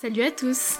Salut 0.00 0.22
à 0.22 0.30
tous 0.30 0.78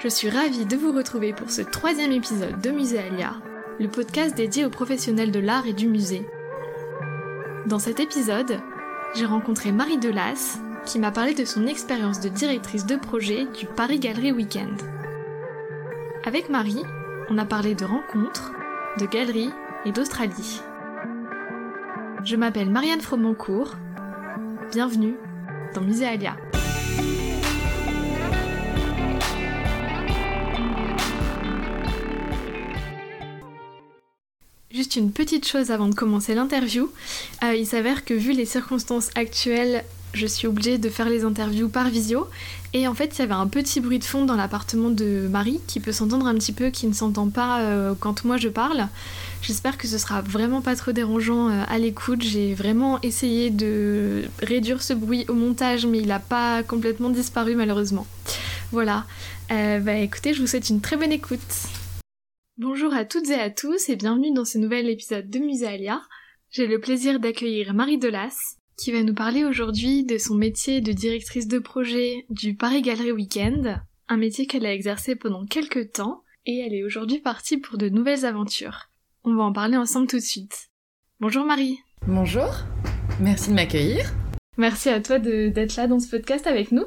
Je 0.00 0.08
suis 0.08 0.28
ravie 0.28 0.66
de 0.66 0.76
vous 0.76 0.90
retrouver 0.90 1.32
pour 1.32 1.52
ce 1.52 1.62
troisième 1.62 2.10
épisode 2.10 2.60
de 2.60 2.72
Musée 2.72 2.98
Alia, 2.98 3.34
le 3.78 3.86
podcast 3.86 4.34
dédié 4.34 4.64
aux 4.64 4.70
professionnels 4.70 5.30
de 5.30 5.38
l'art 5.38 5.68
et 5.68 5.72
du 5.72 5.86
musée. 5.86 6.26
Dans 7.66 7.78
cet 7.78 8.00
épisode, 8.00 8.58
j'ai 9.14 9.24
rencontré 9.24 9.70
Marie 9.70 9.98
Delas, 9.98 10.58
qui 10.84 10.98
m'a 10.98 11.12
parlé 11.12 11.32
de 11.32 11.44
son 11.44 11.68
expérience 11.68 12.18
de 12.18 12.28
directrice 12.28 12.86
de 12.86 12.96
projet 12.96 13.46
du 13.56 13.66
Paris 13.66 14.00
Galerie 14.00 14.32
Weekend. 14.32 14.82
Avec 16.24 16.48
Marie, 16.48 16.82
on 17.30 17.38
a 17.38 17.44
parlé 17.44 17.76
de 17.76 17.84
rencontres, 17.84 18.50
de 18.98 19.06
galeries 19.06 19.52
et 19.84 19.92
d'Australie. 19.92 20.60
Je 22.24 22.34
m'appelle 22.34 22.70
Marianne 22.70 23.00
Fromencourt. 23.00 23.76
Bienvenue 24.72 25.14
dans 25.72 25.82
Musée 25.82 26.06
Juste 34.76 34.96
une 34.96 35.10
petite 35.10 35.48
chose 35.48 35.70
avant 35.70 35.88
de 35.88 35.94
commencer 35.94 36.34
l'interview. 36.34 36.90
Euh, 37.42 37.54
il 37.54 37.66
s'avère 37.66 38.04
que 38.04 38.12
vu 38.12 38.32
les 38.32 38.44
circonstances 38.44 39.08
actuelles, 39.14 39.86
je 40.12 40.26
suis 40.26 40.46
obligée 40.46 40.76
de 40.76 40.90
faire 40.90 41.08
les 41.08 41.24
interviews 41.24 41.70
par 41.70 41.88
visio. 41.88 42.28
Et 42.74 42.86
en 42.86 42.92
fait, 42.92 43.16
il 43.16 43.20
y 43.20 43.22
avait 43.22 43.32
un 43.32 43.46
petit 43.46 43.80
bruit 43.80 43.98
de 43.98 44.04
fond 44.04 44.26
dans 44.26 44.36
l'appartement 44.36 44.90
de 44.90 45.28
Marie 45.30 45.62
qui 45.66 45.80
peut 45.80 45.92
s'entendre 45.92 46.26
un 46.26 46.34
petit 46.34 46.52
peu, 46.52 46.68
qui 46.68 46.86
ne 46.86 46.92
s'entend 46.92 47.30
pas 47.30 47.60
euh, 47.60 47.94
quand 47.98 48.26
moi 48.26 48.36
je 48.36 48.50
parle. 48.50 48.88
J'espère 49.40 49.78
que 49.78 49.88
ce 49.88 49.96
sera 49.96 50.20
vraiment 50.20 50.60
pas 50.60 50.76
trop 50.76 50.92
dérangeant 50.92 51.48
euh, 51.48 51.62
à 51.66 51.78
l'écoute. 51.78 52.20
J'ai 52.20 52.52
vraiment 52.52 53.00
essayé 53.00 53.48
de 53.48 54.24
réduire 54.42 54.82
ce 54.82 54.92
bruit 54.92 55.24
au 55.28 55.32
montage, 55.32 55.86
mais 55.86 56.00
il 56.00 56.08
n'a 56.08 56.20
pas 56.20 56.62
complètement 56.62 57.08
disparu 57.08 57.54
malheureusement. 57.54 58.06
Voilà. 58.72 59.06
bah 59.48 59.94
écoutez, 59.94 60.34
je 60.34 60.42
vous 60.42 60.46
souhaite 60.46 60.68
une 60.68 60.82
très 60.82 60.98
bonne 60.98 61.12
écoute. 61.12 61.40
Bonjour 62.58 62.94
à 62.94 63.04
toutes 63.04 63.28
et 63.28 63.34
à 63.34 63.50
tous 63.50 63.90
et 63.90 63.96
bienvenue 63.96 64.32
dans 64.32 64.46
ce 64.46 64.56
nouvel 64.56 64.88
épisode 64.88 65.28
de 65.28 65.38
Musalia. 65.40 66.00
J'ai 66.48 66.66
le 66.66 66.80
plaisir 66.80 67.20
d'accueillir 67.20 67.74
Marie 67.74 67.98
Delas 67.98 68.56
qui 68.78 68.92
va 68.92 69.02
nous 69.02 69.12
parler 69.12 69.44
aujourd'hui 69.44 70.04
de 70.04 70.16
son 70.16 70.36
métier 70.36 70.80
de 70.80 70.92
directrice 70.92 71.48
de 71.48 71.58
projet 71.58 72.24
du 72.30 72.54
Paris 72.54 72.80
Galerie 72.80 73.12
Weekend, 73.12 73.82
un 74.08 74.16
métier 74.16 74.46
qu'elle 74.46 74.64
a 74.64 74.72
exercé 74.72 75.16
pendant 75.16 75.44
quelques 75.44 75.92
temps 75.92 76.22
et 76.46 76.60
elle 76.60 76.72
est 76.72 76.82
aujourd'hui 76.82 77.18
partie 77.18 77.58
pour 77.58 77.76
de 77.76 77.90
nouvelles 77.90 78.24
aventures. 78.24 78.88
On 79.24 79.34
va 79.34 79.42
en 79.42 79.52
parler 79.52 79.76
ensemble 79.76 80.06
tout 80.06 80.16
de 80.16 80.22
suite. 80.22 80.70
Bonjour 81.20 81.44
Marie. 81.44 81.78
Bonjour, 82.06 82.48
merci 83.20 83.50
de 83.50 83.54
m'accueillir. 83.54 84.14
Merci 84.56 84.88
à 84.88 85.02
toi 85.02 85.18
d'être 85.18 85.76
là 85.76 85.88
dans 85.88 86.00
ce 86.00 86.08
podcast 86.08 86.46
avec 86.46 86.72
nous. 86.72 86.86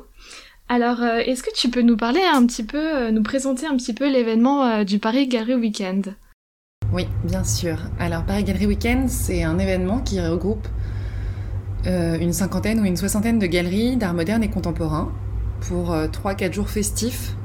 Alors, 0.71 1.01
euh, 1.01 1.17
est-ce 1.25 1.41
que 1.41 1.49
tu 1.51 1.69
peux 1.69 1.81
nous 1.81 1.97
parler 1.97 2.21
un 2.31 2.45
petit 2.45 2.63
peu, 2.63 2.77
euh, 2.77 3.11
nous 3.11 3.23
présenter 3.23 3.65
un 3.65 3.75
petit 3.75 3.95
peu 3.95 4.07
l'événement 4.07 4.63
euh, 4.63 4.83
du 4.83 4.99
Paris 4.99 5.27
Galerie 5.27 5.55
Weekend? 5.55 6.13
Oui, 6.93 7.07
bien 7.23 7.43
sûr. 7.43 7.79
Alors, 7.99 8.23
Paris 8.23 8.43
Galerie 8.43 8.67
Weekend, 8.67 9.09
c'est 9.09 9.41
un 9.41 9.57
événement 9.57 9.99
qui 9.99 10.21
regroupe 10.21 10.67
une 11.85 12.33
cinquantaine 12.33 12.81
ou 12.81 12.85
une 12.85 12.97
soixantaine 12.97 13.39
de 13.39 13.45
galeries 13.45 13.95
d'art 13.95 14.13
moderne 14.13 14.43
et 14.43 14.49
contemporain 14.49 15.13
pour 15.61 15.95
3-4 15.95 16.51
jours 16.51 16.69
festifs 16.69 17.35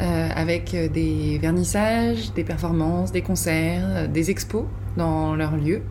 avec 0.00 0.74
des 0.92 1.38
vernissages, 1.40 2.34
des 2.34 2.42
performances, 2.42 3.12
des 3.12 3.22
concerts, 3.22 4.08
des 4.08 4.30
expos 4.30 4.64
dans 4.96 5.36
leur 5.36 5.56
lieu. 5.56 5.82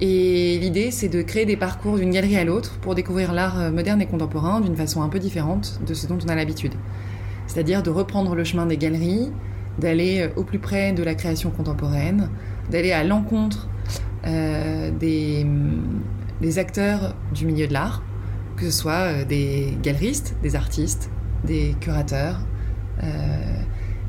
Et 0.00 0.58
l'idée, 0.58 0.92
c'est 0.92 1.08
de 1.08 1.22
créer 1.22 1.44
des 1.44 1.56
parcours 1.56 1.96
d'une 1.96 2.10
galerie 2.10 2.36
à 2.36 2.44
l'autre 2.44 2.78
pour 2.78 2.94
découvrir 2.94 3.32
l'art 3.32 3.58
euh, 3.58 3.70
moderne 3.72 4.00
et 4.00 4.06
contemporain 4.06 4.60
d'une 4.60 4.76
façon 4.76 5.02
un 5.02 5.08
peu 5.08 5.18
différente 5.18 5.80
de 5.84 5.92
ce 5.92 6.06
dont 6.06 6.18
on 6.24 6.28
a 6.28 6.36
l'habitude. 6.36 6.74
C'est-à-dire 7.48 7.82
de 7.82 7.90
reprendre 7.90 8.36
le 8.36 8.44
chemin 8.44 8.66
des 8.66 8.76
galeries, 8.76 9.32
d'aller 9.78 10.20
euh, 10.20 10.28
au 10.36 10.44
plus 10.44 10.60
près 10.60 10.92
de 10.92 11.02
la 11.02 11.16
création 11.16 11.50
contemporaine, 11.50 12.30
d'aller 12.70 12.92
à 12.92 13.02
l'encontre 13.02 13.68
euh, 14.24 14.92
des, 14.92 15.44
des, 16.40 16.58
acteurs 16.60 17.16
du 17.34 17.46
milieu 17.46 17.66
de 17.66 17.72
l'art, 17.72 18.04
que 18.56 18.66
ce 18.66 18.70
soit 18.70 19.24
des 19.24 19.76
galeristes, 19.82 20.36
des 20.42 20.54
artistes, 20.54 21.10
des 21.44 21.74
curateurs 21.80 22.40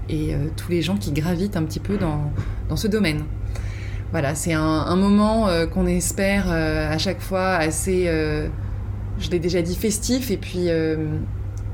et 0.09 0.33
tous 0.57 0.71
les 0.71 0.81
gens 0.81 0.97
qui 0.97 1.11
gravitent 1.11 1.55
un 1.55 1.61
petit 1.61 1.79
peu 1.79 1.97
dans 1.97 2.75
ce 2.75 2.87
domaine 2.87 3.23
voilà, 4.11 4.33
c'est 4.33 4.53
un, 4.53 4.95
moment 4.95 5.47
euh, 5.49 5.67
qu'on 5.67 5.85
espère 5.85 6.51
euh, 6.51 6.89
à 6.89 6.97
chaque 6.97 7.21
fois 7.21 7.53
assez, 7.55 8.05
euh, 8.07 8.47
je 9.19 9.29
l'ai 9.29 9.39
déjà 9.39 9.61
dit, 9.61 9.75
festif 9.75 10.31
et 10.31 10.37
puis 10.37 10.69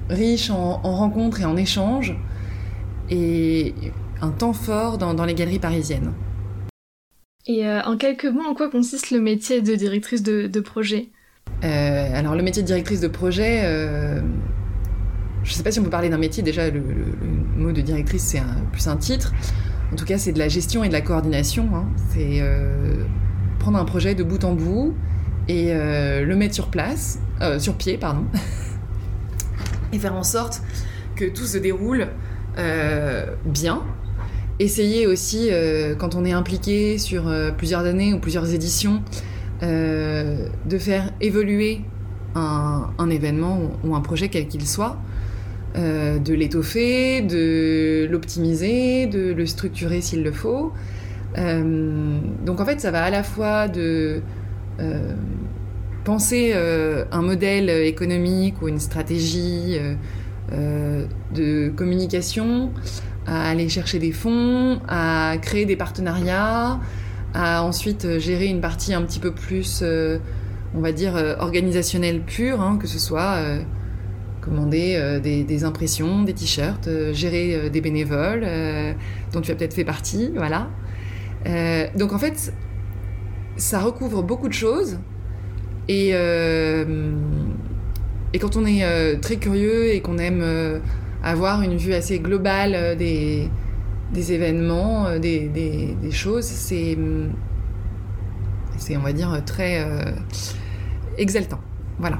riche 0.09 0.49
en, 0.49 0.77
rencontres 0.81 1.41
et 1.41 1.45
en 1.45 1.55
échanges 1.55 2.15
et 3.09 3.73
un 4.21 4.31
temps 4.31 4.53
fort 4.53 4.97
dans, 4.97 5.25
les 5.25 5.33
galeries 5.33 5.59
parisiennes. 5.59 6.11
Et 7.47 7.67
en 7.67 7.95
quelques 7.95 8.25
mots, 8.25 8.45
en 8.49 8.55
quoi 8.55 8.69
consiste 8.69 9.11
le 9.11 9.21
métier 9.21 9.61
de 9.61 9.75
directrice 9.75 10.23
de, 10.23 10.59
projet? 10.59 11.09
Alors 11.61 12.35
le 12.35 12.43
métier 12.43 12.63
de 12.63 12.67
directrice 12.67 12.99
de 12.99 13.07
projet, 13.07 13.61
je 15.43 15.49
ne 15.49 15.55
sais 15.55 15.63
pas 15.63 15.71
si 15.71 15.79
on 15.79 15.83
peut 15.83 15.89
parler 15.89 16.09
d'un 16.09 16.17
métier, 16.17 16.43
déjà 16.43 16.69
le, 16.69 16.81
mot 17.55 17.71
de 17.71 17.81
directrice 17.81 18.23
c'est 18.23 18.41
plus 18.73 18.87
un 18.87 18.97
titre. 18.97 19.31
En 19.91 19.95
tout 19.95 20.05
cas, 20.05 20.17
c'est 20.17 20.31
de 20.31 20.39
la 20.39 20.47
gestion 20.47 20.83
et 20.83 20.87
de 20.87 20.93
la 20.93 21.01
coordination. 21.01 21.69
Hein. 21.73 21.85
C'est 22.13 22.39
euh, 22.41 23.03
prendre 23.59 23.77
un 23.77 23.85
projet 23.85 24.15
de 24.15 24.23
bout 24.23 24.43
en 24.43 24.53
bout 24.53 24.95
et 25.47 25.67
euh, 25.69 26.25
le 26.25 26.35
mettre 26.35 26.55
sur 26.55 26.69
place, 26.69 27.19
euh, 27.41 27.59
sur 27.59 27.75
pied, 27.75 27.97
pardon, 27.97 28.25
et 29.93 29.99
faire 29.99 30.15
en 30.15 30.23
sorte 30.23 30.61
que 31.15 31.25
tout 31.25 31.45
se 31.45 31.57
déroule 31.57 32.07
bien. 33.45 33.83
Essayer 34.59 35.07
aussi, 35.07 35.49
quand 35.97 36.15
on 36.15 36.23
est 36.23 36.31
impliqué 36.31 36.97
sur 36.97 37.29
plusieurs 37.57 37.81
années 37.81 38.13
ou 38.13 38.19
plusieurs 38.19 38.53
éditions, 38.53 39.01
de 39.61 40.77
faire 40.77 41.11
évoluer 41.19 41.81
un, 42.33 42.91
un 42.97 43.09
événement 43.09 43.59
ou 43.83 43.93
un 43.93 43.99
projet 43.99 44.29
quel 44.29 44.47
qu'il 44.47 44.65
soit 44.65 44.97
euh, 45.77 46.19
de 46.19 46.33
l'étoffer, 46.33 47.21
de 47.21 48.07
l'optimiser, 48.09 49.07
de 49.07 49.33
le 49.33 49.45
structurer 49.45 49.99
s'il 49.99 50.23
le 50.23 50.31
faut. 50.31 50.71
Euh, 51.37 52.17
donc 52.45 52.61
en 52.61 52.65
fait, 52.65 52.79
ça 52.79 52.91
va 52.91 53.03
à 53.03 53.09
la 53.09 53.23
fois 53.23 53.67
de 53.67 54.21
euh, 54.79 55.13
penser 56.05 56.53
un 56.53 57.21
modèle 57.21 57.69
économique 57.69 58.61
ou 58.61 58.69
une 58.69 58.79
stratégie 58.79 59.77
de 60.51 61.69
communication, 61.69 62.71
à 63.25 63.49
aller 63.49 63.67
chercher 63.67 63.99
des 63.99 64.11
fonds, 64.11 64.79
à 64.87 65.35
créer 65.41 65.65
des 65.65 65.75
partenariats, 65.75 66.79
à 67.33 67.63
ensuite 67.63 68.19
gérer 68.19 68.45
une 68.45 68.61
partie 68.61 68.93
un 68.93 69.01
petit 69.01 69.19
peu 69.19 69.31
plus, 69.31 69.83
on 70.75 70.79
va 70.79 70.91
dire, 70.91 71.15
organisationnelle 71.39 72.21
pure, 72.21 72.61
hein, 72.61 72.77
que 72.79 72.87
ce 72.87 72.99
soit 72.99 73.39
commander 74.45 74.95
euh, 74.95 75.19
des, 75.19 75.63
impressions, 75.63 76.23
des 76.23 76.33
t-shirts, 76.33 76.87
euh, 76.87 77.13
gérer 77.13 77.55
euh, 77.55 77.69
des 77.69 77.81
bénévoles 77.81 78.47
dont 79.33 79.41
tu 79.41 79.51
as 79.51 79.55
peut-être 79.55 79.73
fait 79.73 79.83
partie, 79.83 80.31
voilà. 80.35 80.69
donc 81.95 82.13
en 82.13 82.19
fait, 82.19 82.53
ça 83.57 83.79
recouvre 83.79 84.23
beaucoup 84.23 84.47
de 84.47 84.53
choses 84.53 84.99
et, 85.87 86.09
et 86.09 86.15
quand 88.39 88.55
on 88.55 88.65
est 88.65 89.21
très 89.21 89.35
curieux 89.37 89.93
et 89.93 90.01
qu'on 90.01 90.17
aime 90.17 90.81
avoir 91.23 91.61
une 91.61 91.77
vue 91.77 91.93
assez 91.93 92.19
globale 92.19 92.97
des, 92.97 93.49
des 94.13 94.33
événements, 94.33 95.19
des, 95.19 95.47
des, 95.49 96.11
choses, 96.11 96.45
c'est, 96.45 96.97
c'est, 98.77 98.97
on 98.97 99.01
va 99.01 99.13
dire, 99.13 99.41
très 99.45 99.85
exaltant. 101.17 101.59
Voilà. 101.99 102.19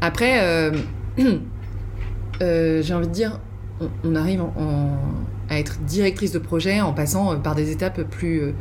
Après, 0.00 0.70
j'ai 2.40 2.94
envie 2.94 3.06
de 3.06 3.12
dire, 3.12 3.40
on, 4.04 4.14
arrive 4.14 4.44
à 5.48 5.58
être 5.58 5.80
directrice 5.80 6.32
de 6.32 6.38
projet 6.38 6.80
en 6.80 6.92
passant 6.92 7.32
euh, 7.32 7.36
par 7.36 7.54
des 7.54 7.70
étapes 7.70 8.02
plus 8.02 8.40
euh, 8.40 8.52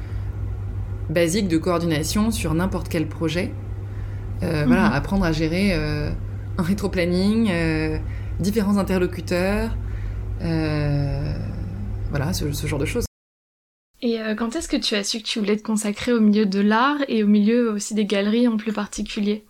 basiques 1.09 1.47
de 1.47 1.57
coordination 1.57 2.31
sur 2.31 2.53
n'importe 2.53 2.89
quel 2.89 3.07
projet. 3.07 3.51
Voilà, 4.41 4.89
mhm. 4.89 4.94
apprendre 4.94 5.25
à 5.25 5.31
gérer 5.31 5.74
un 5.74 6.62
rétro-planning, 6.62 7.50
différents 8.39 8.77
interlocuteurs, 8.77 9.75
voilà, 10.39 12.31
ce, 12.33 12.51
ce, 12.51 12.68
genre 12.68 12.77
de 12.77 12.85
choses. 12.85 13.06
Et 14.03 14.19
quand 14.38 14.56
est-ce 14.56 14.68
que 14.68 14.77
tu 14.77 14.94
as 14.94 15.03
su 15.03 15.18
que 15.18 15.24
tu 15.24 15.39
voulais 15.39 15.57
te 15.57 15.63
consacrer 15.63 16.13
au 16.13 16.19
milieu 16.19 16.45
de 16.45 16.59
l'art 16.59 17.00
et 17.07 17.24
au 17.24 17.27
milieu 17.27 17.71
aussi 17.71 17.95
des 17.95 18.06
galeries 18.06 18.47
en 18.47 18.57
plus 18.57 18.71
particulier? 18.71 19.45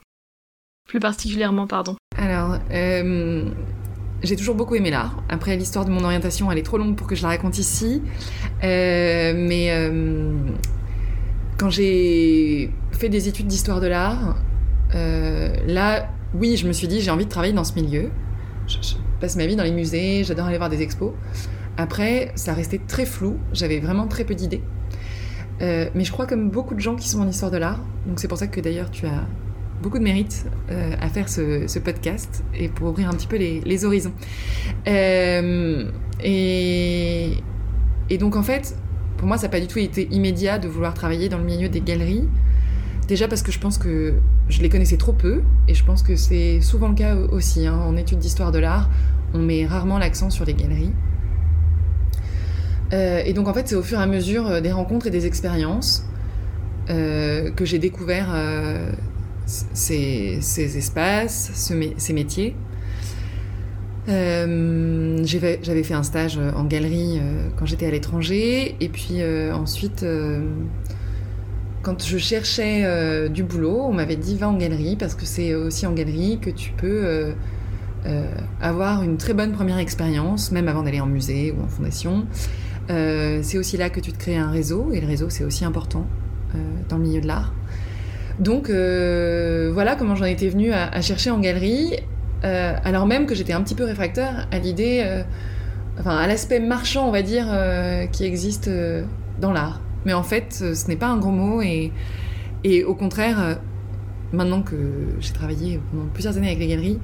Plus 0.87 1.01
particulièrement, 1.01 1.67
pardon. 1.67 1.97
Alors, 2.17 2.57
euh, 2.71 3.49
j'ai 4.23 4.35
toujours 4.35 4.55
beaucoup 4.55 4.75
aimé 4.75 4.89
l'art. 4.89 5.21
Après, 5.29 5.55
l'histoire 5.57 5.85
de 5.85 5.91
mon 5.91 6.03
orientation, 6.03 6.51
elle 6.51 6.57
est 6.57 6.63
trop 6.63 6.77
longue 6.77 6.95
pour 6.95 7.07
que 7.07 7.15
je 7.15 7.23
la 7.23 7.29
raconte 7.29 7.57
ici. 7.57 8.01
Euh, 8.63 9.33
mais 9.35 9.71
euh, 9.71 10.33
quand 11.57 11.69
j'ai 11.69 12.71
fait 12.91 13.09
des 13.09 13.27
études 13.27 13.47
d'histoire 13.47 13.81
de 13.81 13.87
l'art, 13.87 14.37
là, 14.93 16.07
oui, 16.33 16.55
je 16.55 16.67
me 16.67 16.73
suis 16.73 16.87
dit, 16.87 17.01
j'ai 17.01 17.11
envie 17.11 17.25
de 17.25 17.29
travailler 17.29 17.53
dans 17.53 17.65
ce 17.65 17.75
milieu. 17.75 18.09
je, 18.67 18.77
passe 19.19 19.35
ma 19.37 19.45
vie 19.45 19.55
dans 19.55 19.63
les 19.63 19.71
musées, 19.71 20.23
j'adore 20.23 20.47
aller 20.47 20.57
voir 20.57 20.69
des 20.69 20.81
expos. 20.81 21.11
Après, 21.77 22.31
ça 22.35 22.53
restait 22.53 22.79
très 22.85 23.05
flou, 23.05 23.37
j'avais 23.51 23.79
vraiment 23.79 24.07
très 24.07 24.23
peu 24.23 24.35
d'idées. 24.35 24.61
Mais 25.59 26.03
je 26.03 26.11
crois 26.11 26.27
comme 26.27 26.49
beaucoup 26.49 26.75
de 26.75 26.79
gens 26.79 26.95
qui 26.95 27.09
sont 27.09 27.19
en 27.19 27.27
histoire 27.27 27.51
de 27.51 27.57
l'art, 27.57 27.79
donc 28.07 28.19
c'est 28.19 28.27
pour 28.27 28.37
ça 28.37 28.47
que 28.47 28.59
d'ailleurs 28.61 28.89
tu 28.91 29.05
as 29.05 29.25
beaucoup 29.85 29.99
de 29.99 30.03
mérite 30.03 30.47
euh, 30.71 30.95
à 30.99 31.09
faire 31.09 31.29
ce, 31.29 31.77
podcast 31.77 32.43
et 32.55 32.69
pour 32.69 32.89
ouvrir 32.89 33.07
un 33.07 33.13
petit 33.13 33.27
peu 33.27 33.37
les, 33.37 33.85
horizons. 33.85 34.13
Euh, 34.87 35.91
et, 36.23 37.37
donc 38.19 38.35
en 38.35 38.41
fait, 38.41 38.75
pour 39.17 39.27
moi, 39.27 39.37
ça 39.37 39.43
n'a 39.43 39.49
pas 39.49 39.59
du 39.59 39.67
tout 39.67 39.77
été 39.77 40.07
immédiat 40.09 40.57
de 40.57 40.67
vouloir 40.67 40.95
travailler 40.95 41.29
dans 41.29 41.37
le 41.37 41.43
milieu 41.43 41.69
des 41.69 41.81
galeries. 41.81 42.27
Déjà 43.07 43.27
parce 43.27 43.43
que 43.43 43.51
je 43.51 43.59
pense 43.59 43.77
que 43.77 44.15
je 44.49 44.61
les 44.63 44.69
connaissais 44.69 44.97
trop 44.97 45.13
peu, 45.13 45.43
et 45.67 45.75
je 45.75 45.85
pense 45.85 46.01
que 46.01 46.15
c'est 46.15 46.61
souvent 46.61 46.87
le 46.87 46.95
cas 46.95 47.15
aussi. 47.15 47.67
Hein. 47.67 47.75
en 47.75 47.95
études 47.95 48.17
d'histoire 48.17 48.51
de 48.51 48.57
l'art, 48.57 48.89
on 49.35 49.39
met 49.39 49.67
rarement 49.67 49.99
l'accent 49.99 50.31
sur 50.31 50.45
les 50.45 50.55
galeries. 50.55 50.93
Euh, 52.91 53.21
et 53.23 53.33
donc 53.33 53.47
en 53.47 53.53
fait, 53.53 53.67
c'est 53.67 53.75
au 53.75 53.83
fur 53.83 53.99
et 53.99 54.01
à 54.01 54.07
mesure 54.07 54.63
des 54.63 54.71
rencontres 54.71 55.05
et 55.05 55.11
des 55.11 55.27
expériences 55.27 56.07
que 56.87 57.65
j'ai 57.65 57.79
découvert 57.79 58.29
ces, 59.45 60.39
espaces, 60.77 61.51
ces 61.97 62.13
métiers. 62.13 62.55
J'avais 64.07 65.83
fait 65.83 65.93
un 65.93 66.03
stage 66.03 66.37
en 66.37 66.63
galerie 66.65 67.19
quand 67.57 67.65
j'étais 67.65 67.87
à 67.87 67.91
l'étranger, 67.91 68.75
et 68.79 68.89
puis 68.89 69.21
ensuite, 69.53 70.05
quand 71.81 72.03
je 72.03 72.17
cherchais 72.17 73.29
du 73.29 73.43
boulot, 73.43 73.81
on 73.83 73.93
m'avait 73.93 74.15
dit 74.15 74.37
va 74.37 74.49
en 74.49 74.57
galerie 74.57 74.95
parce 74.95 75.15
que 75.15 75.25
c'est 75.25 75.53
aussi 75.55 75.85
en 75.85 75.93
galerie 75.93 76.39
que 76.39 76.49
tu 76.49 76.71
peux 76.71 77.33
avoir 78.61 79.03
une 79.03 79.17
très 79.17 79.33
bonne 79.33 79.51
première 79.51 79.79
expérience, 79.79 80.51
même 80.51 80.67
avant 80.67 80.83
d'aller 80.83 81.01
en 81.01 81.07
musée 81.07 81.51
ou 81.51 81.63
en 81.63 81.67
fondation. 81.67 82.25
Euh, 82.89 83.39
c'est 83.41 83.57
aussi 83.57 83.77
là 83.77 83.89
que 83.89 83.99
tu 83.99 84.11
te 84.11 84.17
crées 84.17 84.37
un 84.37 84.51
réseau, 84.51 84.91
et 84.93 85.01
le 85.01 85.07
réseau 85.07 85.29
c'est 85.29 85.43
aussi 85.43 85.65
important 85.65 86.05
euh, 86.53 86.57
dans 86.89 86.97
le 86.97 87.03
milieu 87.03 87.21
de 87.21 87.27
l'art. 87.27 87.53
Donc 88.39 88.69
euh, 88.69 89.71
voilà 89.73 89.95
comment 89.95 90.15
j'en 90.15 90.25
étais 90.25 90.49
venue 90.49 90.71
à, 90.73 91.01
chercher 91.01 91.31
en 91.31 91.39
galerie, 91.39 91.97
alors 92.43 93.07
même 93.07 93.25
que 93.25 93.33
j'étais 93.33 93.53
un 93.53 93.61
petit 93.61 93.75
peu 93.75 93.85
réfractaire 93.85 94.47
à 94.51 94.59
l'idée, 94.59 95.03
enfin 95.99 96.15
à 96.15 96.27
l'aspect 96.27 96.59
marchand 96.59 97.07
on 97.07 97.11
va 97.11 97.23
dire, 97.23 97.47
qui 98.11 98.23
existe 98.23 98.69
dans 99.39 99.51
l'art. 99.51 99.81
Mais 100.05 100.13
en 100.13 100.23
fait 100.23 100.53
ce 100.53 100.87
n'est 100.87 100.95
pas 100.95 101.07
un 101.07 101.17
gros 101.17 101.31
mot 101.31 101.61
et, 101.61 101.91
et 102.63 102.83
au 102.83 102.93
contraire, 102.93 103.57
maintenant 104.31 104.61
que 104.61 104.75
j'ai 105.19 105.33
travaillé 105.33 105.79
pendant 105.91 106.05
plusieurs 106.13 106.37
années 106.37 106.47
avec 106.47 106.59
les 106.59 106.67
galeries, 106.67 106.99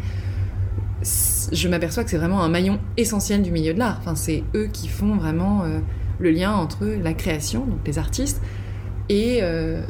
je 1.03 1.67
m'aperçois 1.67 2.03
que 2.03 2.09
c'est 2.09 2.17
vraiment 2.17 2.43
un 2.43 2.49
maillon 2.49 2.79
essentiel 2.97 3.41
du 3.41 3.51
milieu 3.51 3.73
de 3.73 3.79
l'art. 3.79 3.97
Enfin, 3.99 4.15
c'est 4.15 4.43
eux 4.55 4.69
qui 4.71 4.87
font 4.87 5.15
vraiment 5.15 5.63
euh, 5.63 5.79
le 6.19 6.31
lien 6.31 6.53
entre 6.53 6.85
la 6.85 7.13
création, 7.13 7.65
donc 7.65 7.79
les 7.85 7.97
artistes, 7.97 8.41
et 9.09 9.39
euh, 9.41 9.81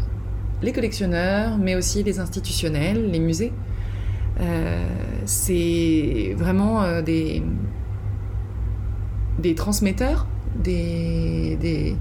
les 0.61 0.71
collectionneurs, 0.71 1.57
mais 1.57 1.75
aussi 1.75 2.03
les 2.03 2.19
institutionnels, 2.19 3.09
les 3.11 3.19
musées. 3.19 3.53
Euh, 4.39 4.85
c'est 5.25 6.33
vraiment 6.37 7.01
des, 7.01 7.43
des 9.39 9.55
transmetteurs, 9.55 10.27
des, 10.55 11.57
des, 11.59 11.95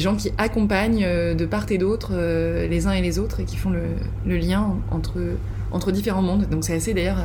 gens 0.00 0.14
qui 0.14 0.30
accompagnent 0.38 1.34
de 1.34 1.46
part 1.46 1.66
et 1.70 1.78
d'autre 1.78 2.12
les 2.14 2.86
uns 2.86 2.92
et 2.92 3.02
les 3.02 3.18
autres 3.18 3.40
et 3.40 3.44
qui 3.44 3.56
font 3.56 3.70
le, 3.70 4.36
lien 4.36 4.76
entre, 4.90 5.18
entre 5.72 5.90
différents 5.90 6.22
mondes. 6.22 6.48
Donc 6.48 6.64
c'est 6.64 6.74
assez 6.74 6.94
d'ailleurs 6.94 7.18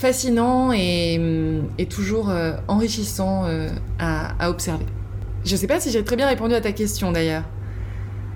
fascinant 0.00 0.72
et, 0.72 1.86
toujours 1.88 2.30
euh, 2.30 2.52
enrichissant 2.68 3.44
euh, 3.44 3.68
à, 3.98 4.48
observer. 4.48 4.86
Je 5.44 5.52
ne 5.52 5.56
sais 5.56 5.66
pas 5.66 5.80
si 5.80 5.90
j'ai 5.90 6.02
très 6.04 6.16
bien 6.16 6.26
répondu 6.26 6.54
à 6.54 6.60
ta 6.60 6.72
question 6.72 7.12
d'ailleurs. 7.12 7.44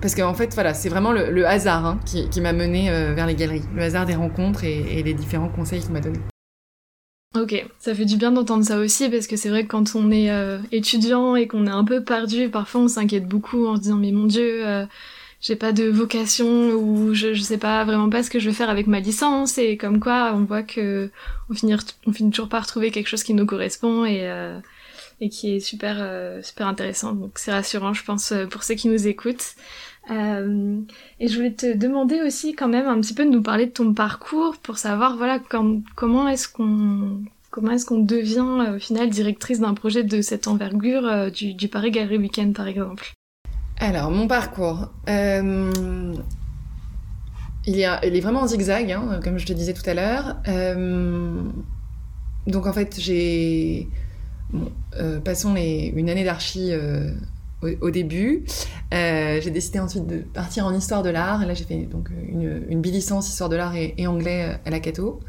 Parce 0.01 0.15
qu'en 0.15 0.33
fait, 0.33 0.53
voilà, 0.53 0.73
c'est 0.73 0.89
vraiment 0.89 1.11
le, 1.11 1.45
hasard 1.47 1.85
hein, 1.85 1.99
qui, 2.05 2.41
m'a 2.41 2.53
mené 2.53 2.89
euh, 2.89 3.13
vers 3.13 3.25
les 3.25 3.35
galeries. 3.35 3.63
Le 3.75 3.81
hasard 3.83 4.05
des 4.05 4.15
rencontres 4.15 4.63
et, 4.63 5.03
les 5.03 5.13
différents 5.13 5.49
conseils 5.49 5.81
qu'il 5.81 5.91
m'a 5.91 6.01
donnés. 6.01 6.19
Ok, 7.35 7.65
ça 7.79 7.93
fait 7.93 8.05
du 8.05 8.15
bien 8.15 8.31
d'entendre 8.31 8.63
ça 8.63 8.77
aussi 8.77 9.09
parce 9.09 9.27
que 9.27 9.35
c'est 9.35 9.49
vrai 9.49 9.63
que 9.63 9.67
quand 9.67 9.95
on 9.95 10.09
est 10.09 10.31
étudiant 10.71 11.35
et 11.35 11.47
qu'on 11.47 11.67
est 11.67 11.71
un 11.71 11.83
peu 11.83 12.01
perdu, 12.01 12.47
parfois 12.47 12.81
on 12.81 12.87
s'inquiète 12.87 13.27
beaucoup 13.27 13.67
en 13.67 13.75
se 13.75 13.81
disant 13.81 13.97
mais 13.97 14.13
mon 14.13 14.25
dieu, 14.25 14.63
j'ai 15.45 15.55
pas 15.55 15.73
de 15.73 15.83
vocation 15.85 16.71
ou 16.71 17.13
je, 17.13 17.35
je 17.35 17.41
sais 17.41 17.59
pas 17.59 17.83
vraiment 17.83 18.09
pas 18.09 18.23
ce 18.23 18.31
que 18.31 18.39
je 18.39 18.49
vais 18.49 18.55
faire 18.55 18.69
avec 18.71 18.87
ma 18.87 18.99
licence 18.99 19.59
et 19.59 19.77
comme 19.77 19.99
quoi 19.99 20.33
on 20.33 20.43
voit 20.43 20.63
que 20.63 21.11
on 21.49 21.53
finit, 21.53 22.31
toujours 22.31 22.49
par 22.49 22.63
retrouver 22.63 22.89
quelque 22.89 23.07
chose 23.07 23.23
qui 23.23 23.35
nous 23.35 23.45
correspond 23.45 24.05
et, 24.05 24.21
euh, 24.23 24.57
et 25.21 25.29
qui 25.29 25.55
est 25.55 25.59
super, 25.59 25.97
euh, 25.99 26.41
super 26.41 26.67
intéressant. 26.67 27.13
Donc 27.13 27.33
c'est 27.35 27.51
rassurant, 27.51 27.93
je 27.93 28.03
pense, 28.03 28.31
euh, 28.31 28.45
pour 28.47 28.63
ceux 28.63 28.75
qui 28.75 28.87
nous 28.87 29.07
écoutent. 29.07 29.55
Euh, 30.11 30.79
et 31.19 31.27
je 31.27 31.35
voulais 31.35 31.53
te 31.53 31.75
demander 31.75 32.21
aussi 32.21 32.53
quand 32.53 32.67
même 32.67 32.87
un 32.87 32.99
petit 33.01 33.13
peu 33.13 33.25
de 33.25 33.31
nous 33.31 33.41
parler 33.41 33.65
de 33.65 33.71
ton 33.71 33.93
parcours 33.93 34.55
pour 34.61 34.77
savoir 34.77 35.17
voilà 35.17 35.39
comment 35.95 36.27
est-ce 36.27 36.47
qu'on 36.47 37.23
comment 37.49 37.71
est-ce 37.71 37.87
qu'on 37.87 38.01
devient 38.01 38.75
au 38.75 38.79
final 38.79 39.09
directrice 39.09 39.59
d'un 39.61 39.73
projet 39.73 40.03
de 40.03 40.21
cette 40.21 40.47
envergure 40.47 41.31
du, 41.31 41.55
du 41.55 41.69
Paris 41.69 41.89
Gallery 41.89 42.17
Weekend 42.17 42.53
par 42.53 42.67
exemple. 42.67 43.13
Alors, 43.79 44.11
mon 44.11 44.27
parcours. 44.27 44.91
Il, 47.67 47.79
est 47.79 48.21
vraiment 48.21 48.41
en 48.41 48.47
zigzag, 48.47 48.91
hein, 48.91 49.19
comme 49.23 49.39
je 49.39 49.45
te 49.47 49.53
disais 49.53 49.73
tout 49.73 49.89
à 49.89 49.95
l'heure. 49.95 50.35
Donc, 52.45 52.67
en 52.67 52.73
fait, 52.73 52.99
j'ai. 52.99 53.87
Euh, 54.97 55.19
passons 55.19 55.55
une 55.55 56.09
année 56.09 56.23
d'archi 56.23 56.71
au, 57.61 57.89
début. 57.89 58.45
j'ai 58.91 59.51
décidé 59.51 59.79
ensuite 59.79 60.07
de 60.07 60.17
partir 60.17 60.65
en 60.65 60.73
histoire 60.73 61.03
de 61.03 61.09
l'art. 61.09 61.45
Là, 61.45 61.53
j'ai 61.53 61.65
fait 61.65 61.85
donc 61.85 62.09
une, 62.29 62.65
une 62.69 62.81
bilicence 62.81 63.29
histoire 63.29 63.49
de 63.49 63.55
l'art 63.55 63.75
et, 63.75 64.07
anglais 64.07 64.57
à 64.65 64.69
la 64.69 64.79
Cato, 64.79 65.19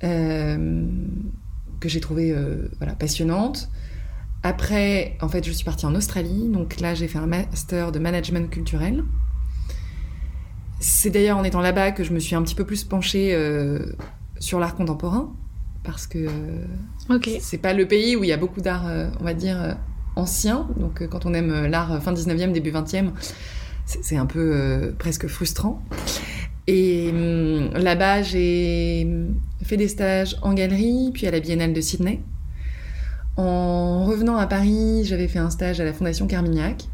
que 0.00 1.88
j'ai 1.88 2.00
trouvé 2.00 2.34
voilà, 2.78 2.94
passionnante. 2.94 3.70
Après, 4.46 5.16
en 5.20 5.28
fait, 5.28 5.44
je 5.44 5.50
suis 5.50 5.64
partie 5.64 5.86
en 5.86 5.94
Australie. 5.96 6.48
Donc 6.48 6.78
là, 6.78 6.94
j'ai 6.94 7.08
fait 7.08 7.18
un 7.18 7.26
master 7.26 7.90
de 7.90 7.98
management 7.98 8.48
culturel. 8.48 9.02
C'est 10.78 11.10
d'ailleurs 11.10 11.38
en 11.38 11.42
étant 11.42 11.60
là-bas 11.60 11.90
que 11.90 12.04
je 12.04 12.12
me 12.12 12.20
suis 12.20 12.36
un 12.36 12.42
petit 12.42 12.54
peu 12.54 12.64
plus 12.64 12.84
penchée 12.84 13.34
euh, 13.34 13.92
sur 14.38 14.60
l'art 14.60 14.76
contemporain. 14.76 15.34
Parce 15.86 16.06
que 16.06 16.18
euh, 16.18 17.38
c'est 17.40 17.58
pas 17.58 17.72
le 17.72 17.86
pays 17.86 18.16
où 18.16 18.24
il 18.24 18.28
y 18.28 18.32
a 18.32 18.36
beaucoup 18.36 18.60
d'art, 18.60 18.86
euh, 18.86 19.08
on 19.20 19.24
va 19.24 19.34
dire, 19.34 19.76
ancien. 20.16 20.68
Donc 20.76 21.06
quand 21.08 21.24
on 21.24 21.34
aime 21.34 21.66
l'art 21.66 22.02
fin 22.02 22.12
19e, 22.12 22.52
début 22.52 22.72
20e, 22.72 23.10
c'est 23.84 24.16
un 24.16 24.26
peu 24.26 24.94
presque 24.98 25.28
frustrant. 25.28 25.82
Et 26.66 27.10
hum, 27.10 27.70
là-bas, 27.74 28.22
j'ai 28.22 29.06
fait 29.62 29.76
des 29.76 29.88
stages 29.88 30.36
en 30.42 30.52
galerie, 30.52 31.10
puis 31.14 31.26
à 31.26 31.30
la 31.30 31.40
Biennale 31.40 31.72
de 31.72 31.80
Sydney. 31.80 32.20
En 33.36 34.04
revenant 34.06 34.36
à 34.36 34.46
Paris, 34.46 35.04
j'avais 35.04 35.28
fait 35.28 35.38
un 35.38 35.50
stage 35.50 35.78
à 35.80 35.84
la 35.84 35.92
Fondation 35.92 36.26
Carmignac, 36.26 36.88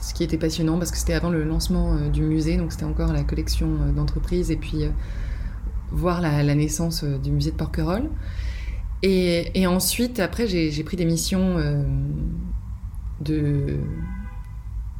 ce 0.00 0.14
qui 0.14 0.24
était 0.24 0.38
passionnant 0.38 0.78
parce 0.78 0.90
que 0.90 0.96
c'était 0.96 1.12
avant 1.12 1.30
le 1.30 1.44
lancement 1.44 1.94
euh, 1.94 2.08
du 2.08 2.22
musée, 2.22 2.56
donc 2.56 2.72
c'était 2.72 2.84
encore 2.84 3.12
la 3.12 3.22
collection 3.22 3.68
euh, 3.82 3.92
d'entreprises 3.92 4.50
et 4.50 4.56
puis 4.56 4.84
euh, 4.84 4.90
voir 5.92 6.20
la, 6.20 6.54
naissance 6.54 7.04
du 7.04 7.30
musée 7.30 7.50
de 7.50 7.56
Porquerolles. 7.56 8.10
Et, 9.02 9.66
ensuite, 9.66 10.20
après, 10.20 10.46
j'ai 10.46 10.84
pris 10.84 10.96
des 10.96 11.04
missions 11.04 11.56
de 13.20 13.76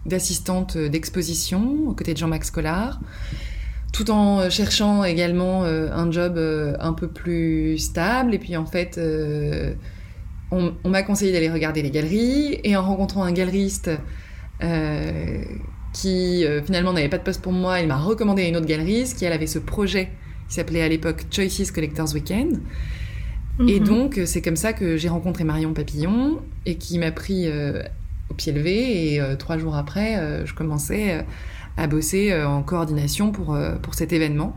d'assistante 0.04 0.76
d'exposition 0.76 1.86
aux 1.86 1.94
côtés 1.94 2.12
de 2.12 2.18
Jean-Max 2.18 2.50
Collard 2.50 2.98
tout 3.92 4.10
en 4.10 4.40
euh, 4.40 4.50
cherchant 4.50 5.04
également 5.04 5.64
euh, 5.64 5.90
un 5.92 6.10
job 6.10 6.36
euh, 6.36 6.74
un 6.80 6.94
peu 6.94 7.08
plus 7.08 7.78
stable. 7.78 8.34
Et 8.34 8.38
puis 8.38 8.56
en 8.56 8.66
fait, 8.66 8.98
on, 10.50 10.72
m'a 10.84 11.02
conseillé 11.02 11.32
d'aller 11.32 11.50
regarder 11.50 11.82
les 11.82 11.90
galeries. 11.90 12.58
Et 12.64 12.76
en 12.76 12.82
rencontrant 12.82 13.22
un 13.22 13.32
galeriste 13.32 13.90
qui 15.92 16.44
finalement 16.64 16.92
n'avait 16.92 17.08
pas 17.08 17.18
de 17.18 17.22
poste 17.22 17.42
pour 17.42 17.52
moi, 17.52 17.80
il 17.80 17.88
m'a 17.88 17.98
recommandé 17.98 18.44
une 18.44 18.56
autre 18.56 18.66
galeriste 18.66 19.18
qui 19.18 19.24
elle 19.24 19.32
avait 19.32 19.46
ce 19.46 19.58
projet 19.58 20.10
qui 20.52 20.56
s'appelait 20.56 20.82
à 20.82 20.88
l'époque 20.88 21.24
Choices 21.30 21.70
Collectors 21.72 22.12
Weekend. 22.12 22.60
Et 23.66 23.80
mhm. 23.80 23.86
donc 23.86 24.20
c'est 24.26 24.42
comme 24.42 24.56
ça 24.56 24.74
que 24.74 24.98
j'ai 24.98 25.08
rencontré 25.08 25.44
Marion 25.44 25.72
Papillon 25.72 26.40
et 26.66 26.76
qui 26.76 26.98
m'a 26.98 27.10
pris 27.10 27.48
au 28.28 28.34
pied 28.34 28.52
levé. 28.52 29.14
Et 29.14 29.22
trois 29.38 29.56
jours 29.56 29.76
après, 29.76 30.44
je 30.44 30.52
commençais 30.52 31.24
à 31.76 31.86
bosser 31.86 32.32
euh, 32.32 32.46
en 32.46 32.62
coordination 32.62 33.32
pour, 33.32 33.54
euh, 33.54 33.76
pour 33.76 33.94
cet 33.94 34.12
événement, 34.12 34.56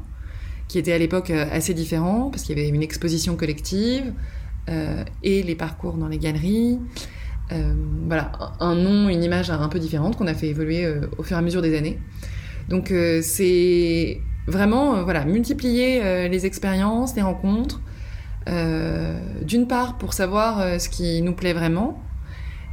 qui 0.67 0.79
était 0.79 0.93
à 0.93 0.97
l'époque 0.97 1.29
euh, 1.29 1.45
assez 1.51 1.73
différent, 1.73 2.29
parce 2.29 2.43
qu'il 2.43 2.57
y 2.57 2.61
avait 2.61 2.69
une 2.69 2.83
exposition 2.83 3.35
collective 3.35 4.13
et 5.21 5.43
les 5.43 5.53
parcours 5.53 5.93
dans 5.93 6.07
les 6.07 6.17
galeries. 6.17 6.79
voilà, 8.07 8.31
un 8.59 8.73
nom, 8.73 9.09
une 9.09 9.21
image 9.21 9.51
un 9.51 9.69
peu 9.69 9.77
différente 9.77 10.17
qu'on 10.17 10.25
a 10.25 10.33
fait 10.33 10.47
évoluer 10.47 10.91
au 11.19 11.21
fur 11.21 11.37
et 11.37 11.39
à 11.39 11.43
mesure 11.43 11.61
des 11.61 11.77
années. 11.77 11.99
Donc 12.67 12.91
c'est 13.21 14.21
vraiment, 14.47 15.03
voilà, 15.03 15.25
multiplier 15.25 16.27
les 16.29 16.45
expériences, 16.45 17.15
les 17.15 17.21
rencontres. 17.21 17.81
D'une 18.47 19.67
part, 19.67 19.97
pour 19.97 20.13
savoir 20.13 20.79
ce 20.79 20.89
qui 20.89 21.21
nous 21.21 21.33
plaît 21.33 21.53
vraiment. 21.53 22.01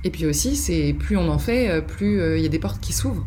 Et 0.05 0.11
puis 0.11 0.27
aussi, 0.27 0.57
c'est 0.57 0.95
plus 0.99 1.17
on 1.17 1.29
en 1.29 1.39
fait, 1.39 1.81
plus 1.87 2.37
il 2.37 2.43
y 2.43 2.47
a 2.47 2.49
des 2.49 2.59
portes 2.59 2.81
qui 2.81 2.93
s'ouvrent. 2.93 3.27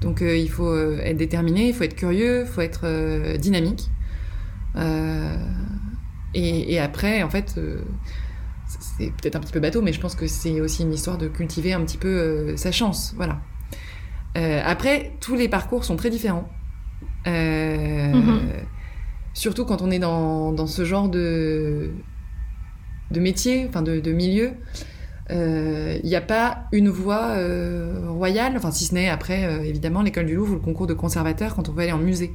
Donc 0.00 0.20
il 0.20 0.48
faut 0.48 0.76
être 0.98 1.16
déterminé, 1.16 1.68
il 1.68 1.74
faut 1.74 1.84
être 1.84 1.96
curieux, 1.96 2.42
il 2.42 2.46
faut 2.46 2.60
être 2.60 3.36
dynamique. 3.38 3.90
Et, 6.34 6.78
après, 6.78 7.22
en 7.22 7.30
fait, 7.30 7.58
c'est 8.96 9.10
peut-être 9.10 9.36
un 9.36 9.40
petit 9.40 9.52
peu 9.52 9.60
bateau, 9.60 9.82
mais 9.82 9.92
je 9.92 10.00
pense 10.00 10.14
que 10.14 10.26
c'est 10.26 10.60
aussi 10.60 10.82
une 10.82 10.92
histoire 10.92 11.18
de 11.18 11.28
cultiver 11.28 11.72
un 11.72 11.80
petit 11.82 11.98
peu 11.98 12.08
euh, 12.08 12.56
sa 12.56 12.72
chance. 12.72 13.12
Voilà. 13.16 13.40
Euh, 14.36 14.62
après, 14.64 15.12
tous 15.20 15.34
les 15.34 15.48
parcours 15.48 15.84
sont 15.84 15.96
très 15.96 16.10
différents. 16.10 16.48
Euh, 17.26 18.12
mhm. 18.12 18.40
Surtout 19.34 19.64
quand 19.64 19.82
on 19.82 19.90
est 19.90 19.98
dans, 19.98 20.52
dans 20.52 20.66
ce 20.66 20.84
genre 20.84 21.08
de, 21.08 21.90
de 23.10 23.20
métier, 23.20 23.66
enfin 23.68 23.82
de, 23.82 24.00
de 24.00 24.12
milieu. 24.12 24.50
Il 25.30 26.04
n'y 26.04 26.16
a 26.16 26.20
pas 26.20 26.64
une 26.72 26.90
voie 26.90 27.36
royale, 28.06 28.52
enfin 28.54 28.70
si 28.70 28.84
ce 28.84 28.94
n'est 28.94 29.08
après, 29.08 29.66
évidemment, 29.66 30.02
l'école 30.02 30.26
du 30.26 30.34
Louvre 30.34 30.50
ou 30.50 30.54
le 30.56 30.60
concours 30.60 30.86
de 30.86 30.92
conservateur 30.92 31.54
quand 31.54 31.70
on 31.70 31.72
veut 31.72 31.84
aller 31.84 31.92
en 31.92 31.98
musée. 31.98 32.32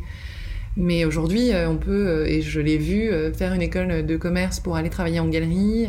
Mais 0.76 1.06
aujourd'hui, 1.06 1.52
on 1.68 1.78
peut, 1.78 2.26
et 2.26 2.42
je 2.42 2.60
l'ai 2.60 2.80
vu, 2.80 3.12
faire 3.36 3.54
une 3.54 3.62
école 3.62 4.04
de 4.04 4.18
commerce 4.18 4.60
pour 4.60 4.78
aller 4.78 4.90
travailler 4.90 5.20
en 5.20 5.28
galerie, 5.28 5.88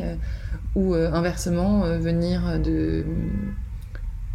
ou 0.75 0.95
euh, 0.95 1.13
inversement 1.13 1.85
euh, 1.85 1.99
venir 1.99 2.61
de 2.61 3.05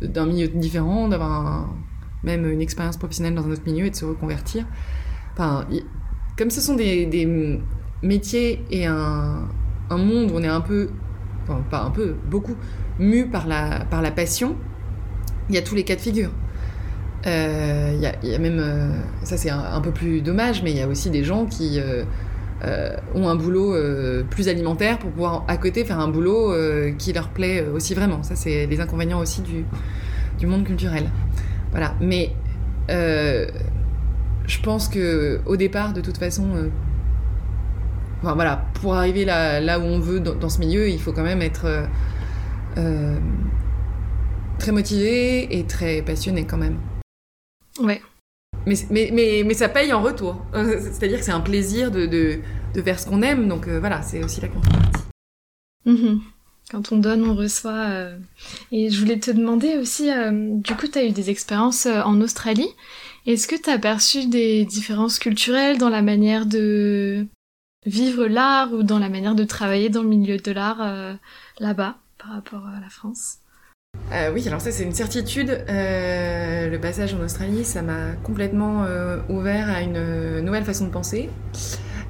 d'un 0.01 0.25
milieu 0.25 0.50
différent, 0.50 1.08
d'avoir 1.08 1.70
même 2.24 2.50
une 2.50 2.62
expérience 2.62 2.98
professionnelle 2.98 3.36
dans 3.36 3.46
un 3.46 3.51
autre 3.51 3.63
milieu 3.65 3.86
et 3.86 3.89
de 3.89 3.96
se 3.96 4.06
reconvertir. 4.06 4.65
Enfin, 5.34 5.65
comme 6.38 6.50
ce 6.50 6.62
sont 6.62 6.75
des, 6.75 7.30
métiers 8.01 8.63
et 8.70 8.86
un, 8.86 9.48
monde 9.92 10.32
où 10.32 10.36
on 10.36 10.44
est 10.44 10.48
un 10.48 10.62
peu, 10.62 10.89
pas 11.70 11.84
un 11.84 11.92
peu, 11.92 12.15
beaucoup 12.30 12.56
mu 13.00 13.27
par 13.27 13.48
la, 13.48 14.12
passion, 14.12 14.56
il 15.50 15.56
y 15.56 15.58
a 15.58 15.62
tous 15.62 15.75
les 15.75 15.84
cas 15.84 15.96
de 15.96 16.01
figure. 16.01 16.32
Euh, 17.25 17.94
il 17.94 18.27
y, 18.27 18.32
y, 18.32 18.36
a 18.36 18.39
même, 18.39 18.62
ça 19.24 19.38
c'est 19.38 19.50
un, 19.50 19.82
peu 19.82 19.92
plus 19.92 20.22
dommage, 20.22 20.63
mais 20.63 20.72
il 20.72 20.77
y 20.77 20.82
a 20.82 20.88
aussi 20.88 21.10
des 21.10 21.24
gens 21.24 21.46
qui 21.46 21.80
euh, 22.65 22.96
ont 23.13 23.27
un 23.27 23.36
boulot 23.36 23.75
euh, 23.75 24.24
plus 24.24 24.48
alimentaire 24.48 24.98
pour 24.98 25.10
pouvoir 25.10 25.44
à 25.50 25.58
côté 25.58 25.84
faire 25.84 26.00
un 26.00 26.08
boulot 26.08 26.53
euh, 26.53 26.94
qui 26.98 27.12
leur 27.12 27.27
plaît 27.27 27.65
aussi 27.74 27.94
vraiment. 27.94 28.24
Ça, 28.24 28.38
c'est 28.38 28.68
les 28.68 28.80
inconvénients 28.80 29.20
aussi 29.20 29.42
du 29.42 30.48
monde 30.48 30.63
culturel. 30.63 31.10
Voilà. 31.74 31.96
Mais 32.00 32.34
je 32.88 34.62
pense 34.62 34.88
que 34.88 35.42
au 35.46 35.58
départ, 35.58 35.94
de 35.94 36.00
toute 36.00 36.18
façon, 36.18 36.72
enfin, 38.22 38.34
voilà, 38.36 38.65
pour 38.75 38.96
arriver 38.96 39.25
là, 39.25 39.60
là, 39.60 39.80
où 39.80 39.84
on 39.84 40.00
veut 40.00 40.22
dans, 40.22 40.36
dans, 40.36 40.50
ce 40.50 40.60
milieu, 40.60 40.89
il 40.89 41.00
faut 41.00 41.12
quand 41.12 41.24
même 41.24 41.42
être 41.42 41.68
très 44.63 44.72
motivé 44.72 45.58
et 45.58 45.65
très 45.65 46.01
passionné 46.01 46.46
quand 46.46 46.58
même. 46.58 46.77
Ouais. 47.82 48.01
Mais, 48.65 48.75
mais, 48.89 49.10
mais, 49.12 49.44
mais, 49.46 49.53
ça 49.53 49.68
paye 49.68 49.92
en 49.92 50.01
retour. 50.01 50.46
Euh, 50.53 50.80
c'est-à-dire 50.92 51.20
que 51.20 51.25
c'est 51.25 51.32
un 51.32 51.42
plaisir 51.42 51.92
de, 51.92 52.06
de, 52.06 52.39
de 52.74 52.82
faire 52.82 53.00
ce 53.00 53.08
qu'on 53.08 53.22
aime, 53.22 53.48
donc 53.48 53.68
euh, 53.68 53.80
voilà, 53.80 54.01
c'est 54.01 54.24
aussi 54.24 54.42
la 54.42 54.48
contrepartie. 54.48 55.03
Mhm. 55.86 56.22
Quand 56.72 56.91
on 56.91 56.98
donne, 56.98 57.24
on 57.24 57.36
reçoit. 57.36 57.89
Euh. 57.89 58.17
Et 58.72 58.89
je 58.89 59.00
voulais 59.00 59.20
te 59.20 59.32
demander 59.32 59.77
aussi, 59.77 60.10
du 60.32 60.75
coup, 60.75 60.88
tu 60.88 60.98
as 60.98 61.05
eu 61.05 61.12
des 61.12 61.29
expériences 61.29 61.86
en 61.86 62.20
Australie. 62.22 62.70
Est-ce 63.25 63.48
que 63.48 63.55
tu 63.55 63.70
as 63.70 63.79
perçu 63.79 64.27
des 64.27 64.65
différences 64.65 65.20
culturelles 65.20 65.77
dans 65.77 65.89
la 65.89 66.01
manière 66.01 66.46
de 66.46 67.25
vivre 67.86 68.25
l'art 68.25 68.74
ou 68.74 68.84
dans 68.84 69.00
la 69.00 69.10
manière 69.10 69.36
de 69.36 69.43
travailler 69.43 69.89
dans 69.89 70.01
le 70.01 70.10
milieu 70.10 70.38
de 70.38 70.51
l'art 70.51 71.17
là-bas 71.60 71.98
par 72.17 72.32
rapport 72.32 72.65
à 72.67 72.79
la 72.79 72.89
France? 72.89 73.38
Euh, 74.12 74.32
oui, 74.34 74.48
alors 74.48 74.62
ça 74.62 74.72
c'est 74.72 74.84
une 74.84 74.93
certitude. 74.93 75.50
Euh, 75.50 76.70
le 76.70 76.79
passage 76.79 77.13
en 77.13 77.20
Australie, 77.22 77.63
ça 77.63 77.82
m'a 77.82 78.13
complètement 78.24 78.84
euh, 78.84 79.17
ouvert 79.29 79.70
à 79.70 79.82
une 79.82 80.41
nouvelle 80.41 80.65
façon 80.65 80.88
de 80.88 80.91
penser, 80.91 81.29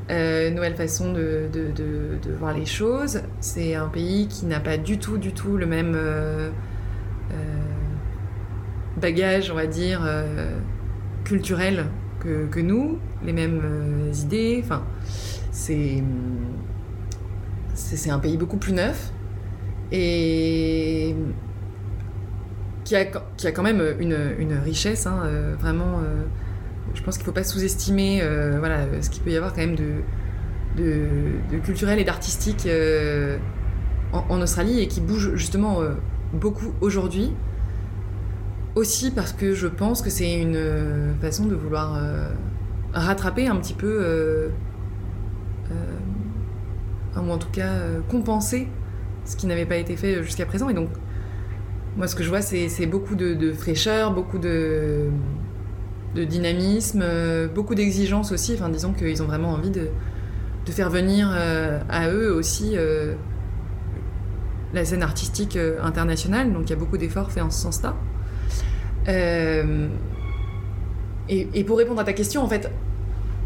une 0.09 0.55
nouvelle 0.55 0.75
façon 0.75 1.13
de, 1.13 1.49
voir 2.39 2.53
les 2.57 2.65
choses. 2.65 3.21
C'est 3.39 3.75
un 3.75 3.87
pays 3.87 4.27
qui 4.27 4.45
n'a 4.45 4.59
pas 4.59 4.77
du 4.77 4.97
tout, 4.97 5.17
du 5.17 5.33
tout 5.33 5.57
le 5.57 5.65
même 5.65 5.97
bagage, 8.97 9.51
on 9.51 9.55
va 9.55 9.67
dire, 9.67 10.01
culturel 11.23 11.85
que, 12.19 12.59
nous, 12.59 12.99
les 13.23 13.33
mêmes 13.33 14.11
idées. 14.13 14.61
Enfin, 14.63 14.83
c'est 15.51 16.01
un 18.09 18.19
pays 18.19 18.37
beaucoup 18.37 18.57
plus 18.57 18.73
neuf. 18.73 19.11
Et 19.91 21.15
qui 22.83 22.95
a, 22.95 23.05
qui 23.37 23.47
a 23.47 23.51
quand 23.51 23.63
même 23.63 23.81
une, 23.99 24.57
richesse, 24.63 25.07
hein, 25.07 25.21
euh, 25.25 25.55
vraiment. 25.59 25.99
Euh, 26.93 26.95
je 26.95 27.03
pense 27.03 27.17
qu'il 27.17 27.23
ne 27.23 27.25
faut 27.25 27.33
pas 27.33 27.43
sous-estimer 27.43 28.21
euh, 28.21 28.57
voilà, 28.59 29.01
ce 29.01 29.09
qu'il 29.09 29.23
peut 29.23 29.31
y 29.31 29.37
avoir 29.37 29.53
quand 29.53 29.61
même 29.61 29.75
de, 29.75 30.01
de, 30.77 31.07
de 31.51 31.57
culturel 31.59 31.99
et 31.99 32.03
d'artistique 32.03 32.67
en, 34.13 34.25
en, 34.29 34.41
Australie 34.41 34.79
et 34.79 34.87
qui 34.87 35.01
bouge 35.01 35.35
justement 35.35 35.79
beaucoup 36.33 36.73
aujourd'hui. 36.81 37.33
Aussi 38.75 39.11
parce 39.11 39.33
que 39.33 39.53
je 39.53 39.67
pense 39.67 40.01
que 40.01 40.09
c'est 40.09 40.41
une 40.41 41.15
façon 41.21 41.45
de 41.45 41.53
vouloir 41.53 42.01
rattraper 42.91 43.47
un 43.47 43.55
petit 43.57 43.75
peu, 43.75 44.49
ou 47.15 47.31
en 47.31 47.37
tout 47.37 47.51
cas 47.51 47.69
compenser 48.09 48.67
ce 49.25 49.35
qui 49.35 49.45
n'avait 49.45 49.67
pas 49.67 49.77
été 49.77 49.95
fait 49.95 50.23
jusqu'à 50.23 50.47
présent. 50.47 50.69
Et 50.69 50.73
donc 50.73 50.89
moi, 51.95 52.07
ce 52.07 52.15
que 52.15 52.23
je 52.23 52.29
vois, 52.29 52.41
c'est 52.41 52.85
beaucoup 52.87 53.15
de, 53.15 53.53
fraîcheur, 53.53 54.13
beaucoup 54.13 54.39
de, 54.39 55.09
dynamisme, 56.15 57.01
euh, 57.03 57.47
beaucoup 57.47 57.75
d'exigence 57.75 58.31
aussi. 58.31 58.53
Enfin, 58.53 58.69
disons 58.69 58.93
qu'ils 58.93 59.21
ont 59.23 59.25
vraiment 59.25 59.51
envie 59.51 59.71
de, 59.71 59.89
faire 60.69 60.89
venir 60.89 61.29
euh, 61.33 61.79
à 61.89 62.09
eux 62.09 62.33
aussi 62.33 62.73
euh, 62.75 63.15
la 64.73 64.85
scène 64.85 65.03
artistique 65.03 65.57
internationale. 65.81 66.53
Donc, 66.53 66.63
il 66.67 66.69
y 66.69 66.73
a 66.73 66.77
beaucoup 66.77 66.97
d'efforts 66.97 67.31
faits 67.31 67.43
en 67.43 67.51
ce 67.51 67.59
sens-là. 67.59 67.95
Et, 71.29 71.63
pour 71.63 71.77
répondre 71.77 71.99
à 71.99 72.03
ta 72.03 72.13
question, 72.13 72.43
en 72.43 72.47
fait, 72.47 72.71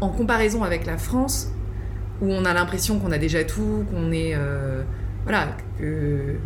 en 0.00 0.10
comparaison 0.10 0.62
avec 0.62 0.86
la 0.86 0.96
France, 0.96 1.52
où 2.20 2.30
on 2.30 2.44
a 2.44 2.52
l'impression 2.52 2.98
qu'on 2.98 3.12
a 3.12 3.18
déjà 3.18 3.44
tout, 3.44 3.84
qu'on 3.90 4.12
est. 4.12 4.36
voilà, 5.24 5.56
il 5.80 6.38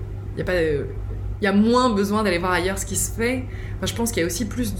y 1.42 1.46
a 1.46 1.52
moins 1.52 1.90
besoin 1.90 2.22
d'aller 2.22 2.38
voir 2.38 2.52
ailleurs 2.52 2.78
ce 2.78 2.86
qui 2.86 2.96
se 2.96 3.10
fait. 3.10 3.44
Je 3.82 3.94
pense 3.94 4.10
qu'il 4.10 4.20
y 4.20 4.24
a 4.24 4.26
aussi 4.26 4.46
plus 4.46 4.74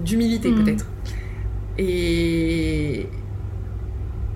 d'humilité 0.00 0.50
mm. 0.50 0.64
peut-être. 0.64 0.86
Et, 1.78 3.08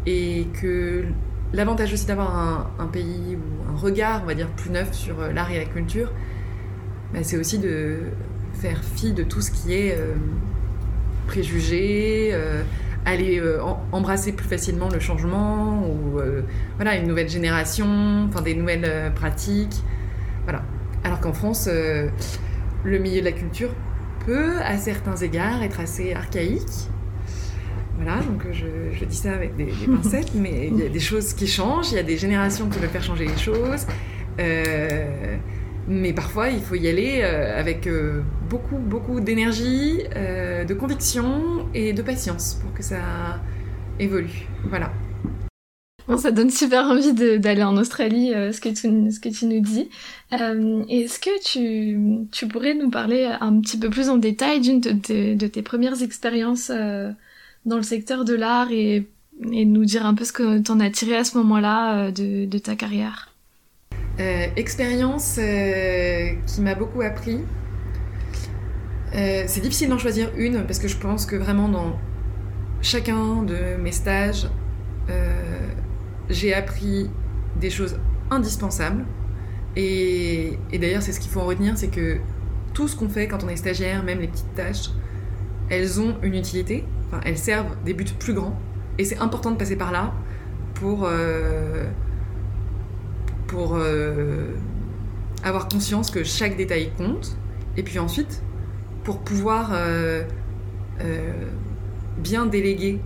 et 0.06 0.46
que 0.60 1.04
l'avantage 1.52 1.92
aussi 1.92 2.06
d'avoir 2.06 2.70
un, 2.78 2.86
pays 2.86 3.36
ou 3.36 3.70
un 3.70 3.76
regard, 3.76 4.22
on 4.22 4.26
va 4.26 4.34
dire, 4.34 4.48
plus 4.48 4.70
neuf 4.70 4.92
sur 4.92 5.20
euh, 5.20 5.32
l'art 5.32 5.50
et 5.50 5.58
la 5.58 5.64
culture, 5.64 6.12
bah, 7.12 7.20
c'est 7.22 7.36
aussi 7.36 7.58
de 7.58 7.98
faire 8.54 8.82
fi 8.82 9.12
de 9.12 9.22
tout 9.22 9.40
ce 9.40 9.50
qui 9.50 9.74
est 9.74 9.96
euh, 9.96 10.14
préjugé, 11.26 12.30
euh, 12.32 12.62
aller 13.04 13.42
embrasser 13.90 14.32
plus 14.32 14.46
facilement 14.46 14.88
le 14.88 15.00
changement 15.00 15.84
ou 15.88 16.20
voilà 16.76 16.94
une 16.94 17.08
nouvelle 17.08 17.28
génération, 17.28 18.28
enfin 18.28 18.42
des 18.42 18.54
nouvelles 18.54 19.10
pratiques, 19.16 19.82
voilà. 20.44 20.62
Alors 21.02 21.18
qu'en 21.18 21.32
France, 21.32 21.68
le 21.68 22.98
milieu 23.00 23.18
de 23.18 23.24
la 23.24 23.32
culture 23.32 23.70
peut, 24.26 24.58
à 24.62 24.76
certains 24.78 25.16
égards, 25.16 25.62
être 25.62 25.80
assez 25.80 26.12
archaïque. 26.12 26.88
Voilà, 27.96 28.20
donc 28.22 28.46
je, 28.52 29.04
dis 29.04 29.16
ça 29.16 29.32
avec 29.32 29.56
des, 29.56 29.66
pincettes, 29.86 30.34
mais 30.34 30.68
il 30.68 30.78
y 30.78 30.86
a 30.86 30.88
des 30.88 31.00
choses 31.00 31.34
qui 31.34 31.46
changent, 31.46 31.92
il 31.92 31.96
y 31.96 31.98
a 31.98 32.02
des 32.02 32.16
générations 32.16 32.68
qui 32.68 32.78
veulent 32.78 32.88
faire 32.88 33.02
changer 33.02 33.26
les 33.26 33.36
choses. 33.36 33.86
Euh, 34.40 35.36
mais 35.88 36.12
parfois, 36.12 36.48
il 36.48 36.62
faut 36.62 36.74
y 36.74 36.88
aller 36.88 37.20
euh, 37.22 37.58
avec 37.58 37.88
beaucoup, 38.48 38.78
beaucoup 38.78 39.20
d'énergie, 39.20 39.98
de 40.14 40.74
conviction 40.74 41.68
et 41.74 41.92
de 41.92 42.02
patience 42.02 42.58
pour 42.62 42.72
que 42.72 42.82
ça 42.82 43.40
évolue. 43.98 44.46
Voilà. 44.64 44.90
Ça 46.18 46.30
donne 46.32 46.50
super 46.50 46.84
envie 46.84 47.12
d'aller 47.38 47.62
en 47.62 47.76
Australie, 47.76 48.34
euh, 48.34 48.52
ce, 48.52 48.60
que 48.60 48.68
tu, 48.68 49.46
nous 49.46 49.60
dis. 49.60 49.88
Euh, 50.32 50.84
Est-ce 50.88 51.20
que 51.20 52.28
tu, 52.30 52.46
pourrais 52.48 52.74
nous 52.74 52.90
parler 52.90 53.24
un 53.40 53.60
petit 53.60 53.78
peu 53.78 53.88
plus 53.88 54.08
en 54.08 54.16
détail 54.16 54.60
d'une 54.60 54.80
de, 54.80 55.46
tes 55.46 55.62
premières 55.62 56.02
expériences 56.02 56.70
euh, 56.74 57.10
dans 57.66 57.76
le 57.76 57.82
secteur 57.82 58.24
de 58.24 58.34
l'art 58.34 58.70
et, 58.72 59.06
nous 59.40 59.84
dire 59.84 60.04
un 60.04 60.14
peu 60.14 60.24
ce 60.24 60.32
que 60.32 60.58
t'en 60.58 60.78
as 60.78 60.90
tiré 60.90 61.16
à 61.16 61.24
ce 61.24 61.38
moment-là 61.38 62.10
de, 62.10 62.58
ta 62.58 62.76
carrière? 62.76 63.30
Expérience 64.56 65.38
qui 66.46 66.60
m'a 66.60 66.74
beaucoup 66.74 67.00
appris. 67.00 67.38
c'est 69.12 69.60
difficile 69.62 69.88
d'en 69.88 69.98
choisir 69.98 70.28
une 70.36 70.64
parce 70.64 70.78
que 70.78 70.86
je 70.86 70.96
pense 70.96 71.24
que 71.24 71.34
vraiment 71.34 71.68
dans 71.68 71.98
chacun 72.82 73.42
de 73.42 73.76
mes 73.80 73.90
stages, 73.90 74.48
j'ai 76.32 76.54
appris 76.54 77.10
des 77.60 77.70
choses 77.70 77.98
indispensables. 78.30 79.04
Et, 79.76 80.58
d'ailleurs, 80.72 81.02
c'est 81.02 81.12
ce 81.12 81.20
qu'il 81.20 81.30
faut 81.30 81.40
en 81.40 81.46
retenir, 81.46 81.76
c'est 81.78 81.88
que 81.88 82.18
tout 82.74 82.88
ce 82.88 82.96
qu'on 82.96 83.08
fait 83.08 83.28
quand 83.28 83.44
on 83.44 83.48
est 83.48 83.56
stagiaire, 83.56 84.02
même 84.02 84.20
les 84.20 84.28
petites 84.28 84.54
tâches, 84.54 84.90
elles 85.68 86.00
ont 86.00 86.16
une 86.22 86.34
utilité, 86.34 86.84
enfin, 87.06 87.20
elles 87.24 87.38
servent 87.38 87.76
des 87.84 87.94
buts 87.94 88.04
plus 88.18 88.34
grands. 88.34 88.58
Et 88.98 89.04
c'est 89.04 89.18
important 89.18 89.50
de 89.50 89.56
passer 89.56 89.76
par 89.76 89.92
là 89.92 90.12
pour, 90.74 91.04
euh, 91.04 91.86
pour 93.46 93.76
euh, 93.76 94.48
avoir 95.42 95.68
conscience 95.68 96.10
que 96.10 96.24
chaque 96.24 96.56
détail 96.56 96.90
compte. 96.96 97.36
Et 97.76 97.82
puis 97.82 97.98
ensuite, 97.98 98.42
pour 99.04 99.20
pouvoir 99.20 99.70
euh, 99.72 100.22
bien 102.18 102.46
déléguer 102.46 103.00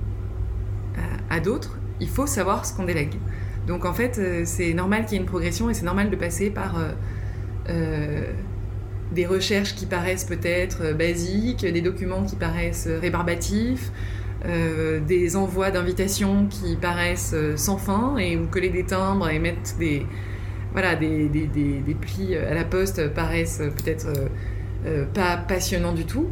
à, 1.30 1.40
d'autres, 1.40 1.78
il 2.00 2.08
faut 2.08 2.26
savoir 2.26 2.66
ce 2.66 2.74
qu'on 2.74 2.84
délègue. 2.84 3.14
Donc 3.66 3.84
en 3.84 3.92
fait, 3.92 4.20
c'est 4.44 4.74
normal 4.74 5.04
qu'il 5.04 5.14
y 5.14 5.16
ait 5.16 5.20
une 5.20 5.28
progression 5.28 5.68
et 5.70 5.74
c'est 5.74 5.84
normal 5.84 6.10
de 6.10 6.16
passer 6.16 6.50
par 6.50 6.78
des 9.12 9.26
recherches 9.26 9.74
qui 9.74 9.86
paraissent 9.86 10.24
peut-être 10.24 10.92
basiques, 10.92 11.64
des 11.64 11.80
documents 11.80 12.24
qui 12.24 12.36
paraissent 12.36 12.88
rébarbatifs, 13.00 13.90
euh, 14.44 15.00
des 15.00 15.34
envois 15.34 15.70
d'invitations 15.70 16.46
qui 16.46 16.76
paraissent 16.76 17.32
euh, 17.34 17.56
sans 17.56 17.78
fin 17.78 18.16
et 18.18 18.36
où 18.36 18.46
coller 18.46 18.68
des 18.68 18.84
timbres 18.84 19.28
et 19.28 19.38
mettre 19.38 19.76
des, 19.78 20.06
voilà, 20.72 20.94
des, 20.94 21.28
des, 21.28 21.46
des, 21.46 21.94
plis 21.94 22.36
à 22.36 22.54
la 22.54 22.64
poste 22.64 23.08
paraissent 23.14 23.62
peut-être 23.76 24.06
euh, 24.84 25.04
pas 25.14 25.38
passionnants 25.38 25.94
du 25.94 26.04
tout. 26.04 26.28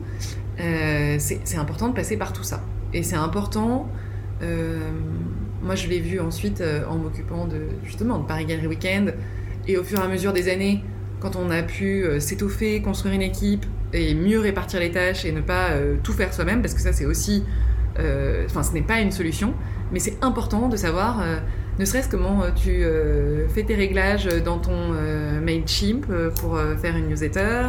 c'est 0.59 1.57
important 1.57 1.89
de 1.89 1.95
passer 1.95 2.17
par 2.17 2.33
tout 2.33 2.45
ça. 2.45 2.63
Et 2.93 3.03
c'est 3.03 3.17
important, 3.17 3.89
moi 5.65 5.75
je 5.75 5.89
l'ai 5.89 6.01
vu 6.01 6.21
ensuite 6.21 6.63
en 6.89 6.97
m'occupant 6.97 7.49
justement 7.85 8.19
de 8.19 8.27
Paris 8.27 8.45
Gallery 8.45 8.67
Weekend 8.67 9.15
et 9.67 9.77
au 9.79 9.83
fur 9.83 9.99
et 9.99 10.03
à 10.03 10.09
mesure 10.09 10.33
des 10.33 10.49
années, 10.49 10.83
quand 11.21 11.37
on 11.37 11.51
a 11.51 11.63
pu 11.63 12.05
s'étoffer, 12.21 12.83
construire 12.83 13.15
une 13.15 13.23
équipe 13.23 13.65
et 13.93 14.15
mieux 14.15 14.41
répartir 14.41 14.81
les 14.81 14.91
tâches 14.91 15.25
et 15.25 15.33
ne 15.33 15.41
pas 15.41 15.71
tout 16.03 16.13
faire 16.13 16.35
soi-même, 16.35 16.61
parce 16.61 16.75
que 16.75 16.81
ça 16.81 16.93
c'est 16.93 17.07
aussi 17.07 17.45
euh, 17.99 18.45
enfin, 18.47 18.63
ce 18.63 18.73
n'est 18.73 18.83
pas 18.83 19.01
une 19.01 19.13
solution, 19.13 19.55
mais 19.93 19.99
c'est 19.99 20.23
important 20.23 20.69
de 20.69 20.77
savoir, 20.77 21.21
euh, 21.21 21.37
ne 21.79 21.85
serait-ce 21.85 22.09
comment 22.09 22.43
euh, 22.43 22.51
tu 22.55 22.85
fais 23.55 23.63
tes 23.63 23.75
réglages 23.75 24.27
dans 24.45 24.59
ton 24.59 24.93
Mailchimp 25.43 26.07
pour 26.41 26.59
faire 26.81 26.97
une 26.97 27.09
newsletter, 27.09 27.69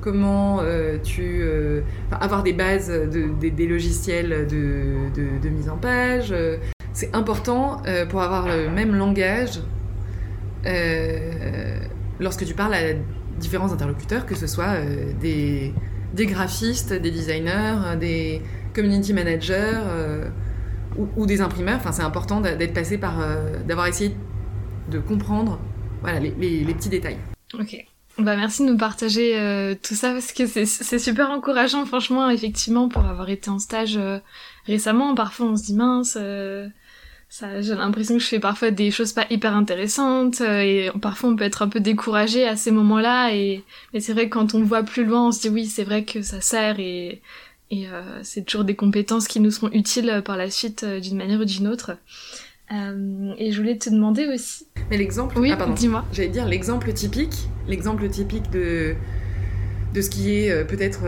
comment 0.00 0.60
tu 1.02 1.42
avoir 2.10 2.42
des 2.42 2.52
bases 2.52 2.90
des 2.90 3.66
logiciels 3.66 4.46
de, 4.46 5.48
mise 5.48 5.68
en 5.68 5.76
page. 5.76 6.34
C'est 6.96 7.14
important 7.14 7.82
pour 8.08 8.22
avoir 8.22 8.48
le 8.48 8.70
même 8.70 8.94
langage 8.94 9.60
lorsque 12.18 12.46
tu 12.46 12.54
parles 12.54 12.74
à 12.74 12.94
différents 13.38 13.70
interlocuteurs, 13.72 14.24
que 14.24 14.34
ce 14.34 14.46
soit 14.46 14.80
des, 15.20 15.74
des 16.14 16.26
graphistes, 16.26 16.94
des 16.94 17.10
designers, 17.10 17.96
des, 18.00 18.40
community 18.76 19.14
manager 19.14 19.82
euh, 19.86 20.28
ou, 21.16 21.26
des 21.26 21.40
imprimeurs. 21.40 21.76
Enfin, 21.76 21.92
c'est 21.92 22.02
important 22.02 22.40
d'être 22.40 22.74
passé 22.74 22.98
par, 22.98 23.20
euh, 23.20 23.62
d'avoir 23.66 23.86
essayé 23.86 24.14
de 24.90 24.98
comprendre, 24.98 25.58
voilà, 26.02 26.20
les, 26.20 26.30
petits 26.74 26.90
détails. 26.90 27.18
Ok. 27.54 27.84
Bah 28.18 28.34
merci 28.34 28.64
de 28.64 28.72
nous 28.72 28.78
partager 28.78 29.38
euh, 29.38 29.74
tout 29.74 29.94
ça 29.94 30.12
parce 30.12 30.32
que 30.32 30.46
c'est 30.46 30.98
super 30.98 31.30
encourageant 31.30 31.84
franchement 31.84 32.30
effectivement 32.30 32.88
pour 32.88 33.04
avoir 33.04 33.28
été 33.28 33.50
en 33.50 33.58
stage 33.58 34.00
récemment 34.64 35.14
parfois 35.14 35.48
on 35.48 35.56
se 35.56 35.64
dit 35.64 35.74
mince 35.74 36.16
ça 37.28 37.60
j'ai 37.60 37.74
l'impression 37.74 38.14
que 38.14 38.22
je 38.22 38.28
fais 38.28 38.38
parfois 38.38 38.70
des 38.70 38.90
choses 38.90 39.12
pas 39.12 39.26
hyper 39.30 39.54
intéressantes 39.54 40.40
et 40.40 40.90
parfois 41.02 41.30
on 41.30 41.36
peut 41.36 41.44
être 41.44 41.62
un 41.62 41.68
peu 41.68 41.80
découragé 41.80 42.46
à 42.46 42.56
ces 42.56 42.70
moments-là 42.70 43.34
et 43.34 43.64
mais 43.92 44.00
c'est 44.00 44.12
vrai 44.12 44.28
que 44.28 44.34
quand 44.34 44.54
on 44.54 44.62
voit 44.62 44.84
plus 44.84 45.04
loin 45.04 45.28
on 45.28 45.32
se 45.32 45.40
dit 45.40 45.48
oui 45.48 45.66
c'est 45.66 45.84
vrai 45.84 46.04
que 46.04 46.22
ça 46.22 46.40
sert 46.40 46.78
et 46.78 47.20
et 47.70 47.88
euh, 47.88 48.20
c'est 48.22 48.44
toujours 48.44 48.64
des 48.64 48.76
compétences 48.76 49.26
qui 49.26 49.40
nous 49.40 49.50
seront 49.50 49.70
utiles 49.72 50.08
euh, 50.10 50.22
par 50.22 50.36
la 50.36 50.50
suite 50.50 50.84
euh, 50.84 51.00
d'une 51.00 51.16
manière 51.16 51.40
ou 51.40 51.44
d'une 51.44 51.66
autre. 51.66 51.96
et 52.70 53.52
je 53.52 53.56
voulais 53.56 53.76
te 53.76 53.90
demander 53.90 54.26
aussi. 54.28 54.66
Mais 54.90 54.96
l'exemple. 54.96 55.38
Oui, 55.38 55.50
ah, 55.52 55.56
pardon. 55.56 55.74
dis-moi. 55.74 56.04
J'allais 56.12 56.28
dire 56.28 56.46
l'exemple 56.46 56.92
typique, 56.92 57.48
l'exemple 57.66 58.08
typique 58.08 58.50
de 58.50 58.94
de 59.94 60.00
ce 60.02 60.10
qui 60.10 60.30
est 60.30 60.66
peut-être 60.66 61.06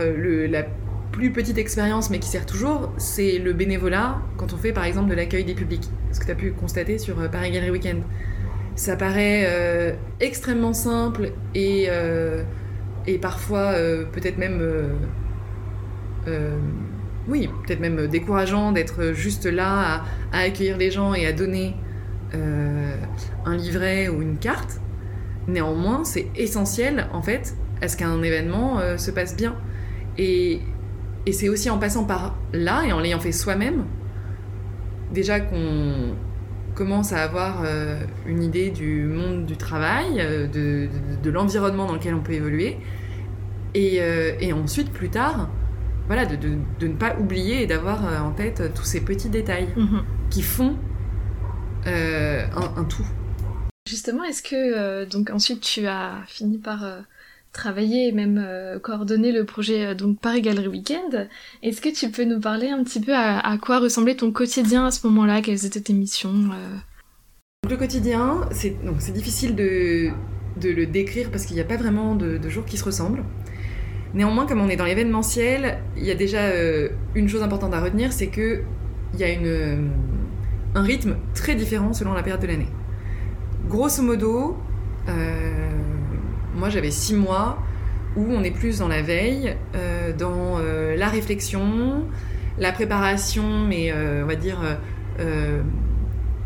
la 0.49 0.63
plus 1.11 1.31
petite 1.31 1.57
expérience, 1.57 2.09
mais 2.09 2.19
qui 2.19 2.29
sert 2.29 2.45
toujours, 2.45 2.91
c'est 2.97 3.39
le 3.39 3.53
bénévolat 3.53 4.21
quand 4.37 4.53
on 4.53 4.57
fait 4.57 4.73
par 4.73 4.85
exemple 4.85 5.09
de 5.09 5.15
l'accueil 5.15 5.43
des 5.43 5.55
publics. 5.55 5.89
Ce 6.11 6.19
que 6.19 6.25
tu 6.25 6.31
as 6.31 6.35
pu 6.35 6.51
constater 6.51 6.97
sur 6.97 7.15
Paris 7.29 7.51
Gallery 7.51 7.71
Weekend. 7.71 8.03
Ça 8.75 8.95
paraît 8.95 9.97
extrêmement 10.19 10.73
simple 10.73 11.33
et, 11.53 11.89
et 13.07 13.17
parfois 13.17 13.73
peut-être 14.11 14.37
même 14.37 14.61
euh, 16.27 16.57
oui, 17.27 17.49
peut-être 17.65 17.79
même 17.79 18.07
décourageant 18.07 18.71
d'être 18.71 19.13
juste 19.13 19.45
là 19.45 20.03
à, 20.31 20.39
accueillir 20.39 20.77
les 20.77 20.91
gens 20.91 21.13
et 21.13 21.25
à 21.25 21.33
donner 21.33 21.75
euh, 22.33 22.95
un 23.45 23.55
livret 23.55 24.09
ou 24.09 24.21
une 24.21 24.37
carte. 24.37 24.79
Néanmoins, 25.47 26.03
c'est 26.03 26.27
essentiel 26.35 27.07
en 27.13 27.21
fait 27.21 27.55
à 27.81 27.87
ce 27.87 27.97
qu'un 27.97 28.21
événement 28.23 28.79
euh, 28.79 28.97
se 28.97 29.11
passe 29.11 29.35
bien. 29.35 29.55
Et, 30.17 30.61
et 31.25 31.31
c'est 31.33 31.49
aussi 31.49 31.69
en 31.69 31.77
passant 31.77 32.05
par 32.05 32.35
là 32.53 32.83
et 32.85 32.91
en 32.91 32.99
l'ayant 32.99 33.19
fait 33.19 33.31
soi-même, 33.31 33.85
déjà 35.11 35.39
qu'on 35.39 36.15
commence 36.75 37.11
à 37.11 37.23
avoir 37.23 37.63
une 38.25 38.41
idée 38.41 38.69
du 38.69 39.03
monde 39.03 39.45
du 39.45 39.57
travail, 39.57 40.15
de, 40.53 40.87
de, 41.21 41.29
l'environnement 41.29 41.85
dans 41.85 41.95
lequel 41.95 42.15
on 42.15 42.21
peut 42.21 42.33
évoluer. 42.33 42.77
Et, 43.73 43.99
et 44.39 44.53
ensuite, 44.53 44.91
plus 44.91 45.09
tard, 45.09 45.49
voilà, 46.09 46.25
de, 46.25 46.35
de, 46.35 46.87
ne 46.87 46.95
pas 46.95 47.15
oublier 47.19 47.61
et 47.61 47.67
d'avoir 47.67 48.03
euh, 48.03 48.17
en 48.17 48.31
tête 48.31 48.61
euh, 48.61 48.69
tous 48.73 48.83
ces 48.83 49.01
petits 49.01 49.29
détails 49.29 49.69
mhm. 49.77 50.03
qui 50.31 50.41
font 50.41 50.75
euh, 51.85 52.43
un, 52.55 52.83
tout. 52.83 53.05
Justement, 53.87 54.23
est-ce 54.23 54.41
que 54.41 55.05
donc 55.05 55.29
ensuite 55.29 55.61
tu 55.61 55.85
as 55.85 56.23
fini 56.25 56.57
par 56.57 56.83
travailler 57.51 58.07
et 58.07 58.11
même 58.11 58.45
coordonner 58.81 59.31
le 59.31 59.43
projet 59.43 59.95
donc 59.95 60.19
Paris 60.19 60.41
Gallery 60.41 60.67
Weekend 60.67 61.27
Est-ce 61.63 61.81
que 61.81 61.89
tu 61.89 62.09
peux 62.09 62.23
nous 62.23 62.39
parler 62.39 62.69
un 62.69 62.83
petit 62.83 62.99
peu 62.99 63.13
à, 63.15 63.57
quoi 63.61 63.79
ressemblait 63.79 64.15
ton 64.15 64.31
quotidien 64.31 64.85
à 64.85 64.91
ce 64.91 65.05
moment-là? 65.07 65.41
Quelles 65.41 65.65
étaient 65.65 65.81
tes 65.81 65.93
missions 65.93 66.49
Le 67.69 67.77
quotidien, 67.77 68.41
c'est 68.51 69.11
difficile 69.13 69.55
de, 69.55 70.11
le 70.61 70.85
décrire 70.85 71.31
parce 71.31 71.45
qu'il 71.45 71.55
n'y 71.55 71.61
a 71.61 71.65
pas 71.65 71.77
vraiment 71.77 72.15
de, 72.15 72.49
jours 72.49 72.65
qui 72.65 72.77
se 72.77 72.85
ressemblent. 72.85 73.23
Néanmoins, 74.13 74.47
comme 74.47 74.61
on 74.61 74.69
est 74.69 74.75
dans 74.75 74.85
l'événementiel, 74.85 75.79
il 75.95 76.03
y 76.03 76.11
a 76.11 76.15
déjà 76.15 76.41
euh, 76.41 76.89
une 77.13 77.29
chose 77.29 77.43
importante 77.43 77.73
à 77.75 77.79
retenir, 77.81 78.11
c'est 78.11 78.27
qu'il 78.27 78.63
y 79.19 79.23
a 79.23 79.27
euh, 79.27 79.87
un 80.73 80.81
rythme 80.81 81.17
très 81.35 81.53
différent 81.53 81.93
selon 81.93 82.13
la 82.13 82.23
période 82.23 82.41
de 82.41 82.47
l'année. 82.47 82.69
Grosso 83.67 84.01
modo, 84.01 84.57
euh, 85.07 85.79
moi 86.59 86.69
j'avais 86.69 86.91
six 86.91 87.15
mois 87.15 87.57
où 88.15 88.25
on 88.31 88.43
est 88.43 88.51
plus 88.51 88.79
dans 88.79 88.87
la 88.87 89.01
veille, 89.01 89.55
dans 90.17 90.57
la 90.59 91.07
réflexion, 91.07 92.05
la 92.57 92.71
préparation, 92.71 93.65
mais 93.67 93.93
on 93.93 94.25
va 94.25 94.35
dire 94.35 94.59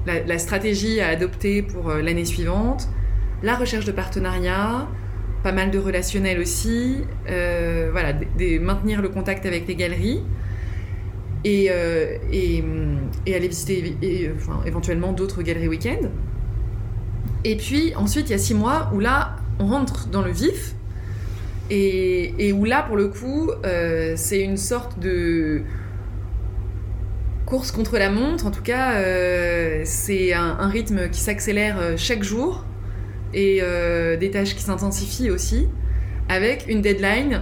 la, 0.05 0.37
stratégie 0.39 0.99
à 0.99 1.07
adopter 1.07 1.61
pour 1.61 1.89
l'année 1.89 2.25
suivante, 2.25 2.89
la 3.43 3.55
recherche 3.55 3.85
de 3.85 3.91
partenariats, 3.93 4.87
pas 5.43 5.51
mal 5.51 5.69
de 5.69 5.77
relationnel 5.77 6.39
aussi, 6.39 6.99
euh, 7.29 7.89
voilà, 7.91 8.13
maintenir 8.61 9.01
le 9.01 9.09
contact 9.09 9.45
avec 9.45 9.67
les 9.67 9.75
galeries 9.75 10.23
et, 11.43 11.67
euh, 11.69 12.17
aller 13.27 13.47
visiter 13.47 13.97
éventuellement 14.65 15.11
d'autres 15.11 15.43
galeries 15.43 15.67
week-end. 15.67 16.07
Et 17.43 17.57
puis 17.57 17.93
ensuite, 17.95 18.29
il 18.29 18.31
y 18.31 18.35
a 18.35 18.39
six 18.39 18.53
mois 18.53 18.89
où 18.93 19.01
là, 19.01 19.35
on 19.59 19.65
rentre 19.65 20.07
dans 20.07 20.21
le 20.21 20.31
vif 20.31 20.75
et, 21.69 22.53
où 22.53 22.65
là, 22.65 22.83
pour 22.83 22.97
le 22.97 23.07
coup, 23.07 23.49
euh, 23.65 24.13
c'est 24.15 24.41
une 24.41 24.57
sorte 24.57 24.99
de 24.99 25.61
course 27.45 27.71
contre 27.71 27.97
la 27.97 28.11
montre. 28.11 28.45
En 28.45 28.51
tout 28.51 28.61
cas, 28.61 29.01
c'est 29.85 30.33
un, 30.33 30.67
rythme 30.67 31.09
qui 31.09 31.19
s'accélère 31.19 31.77
chaque 31.97 32.23
jour 32.23 32.63
et 33.33 33.59
euh, 33.61 34.15
des 34.15 34.31
tâches 34.31 34.55
qui 34.55 34.61
s'intensifient 34.61 35.31
aussi, 35.31 35.67
avec 36.29 36.65
une 36.67 36.81
deadline 36.81 37.41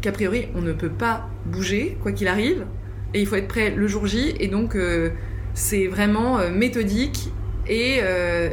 qu'a 0.00 0.12
priori 0.12 0.48
on 0.54 0.62
ne 0.62 0.72
peut 0.72 0.90
pas 0.90 1.28
bouger, 1.46 1.98
quoi 2.02 2.12
qu'il 2.12 2.28
arrive, 2.28 2.66
et 3.14 3.20
il 3.20 3.26
faut 3.26 3.36
être 3.36 3.48
prêt 3.48 3.70
le 3.70 3.86
jour 3.86 4.06
J, 4.06 4.34
et 4.40 4.48
donc 4.48 4.74
euh, 4.74 5.10
c'est 5.52 5.86
vraiment 5.86 6.38
euh, 6.38 6.50
méthodique, 6.50 7.30
et, 7.68 8.00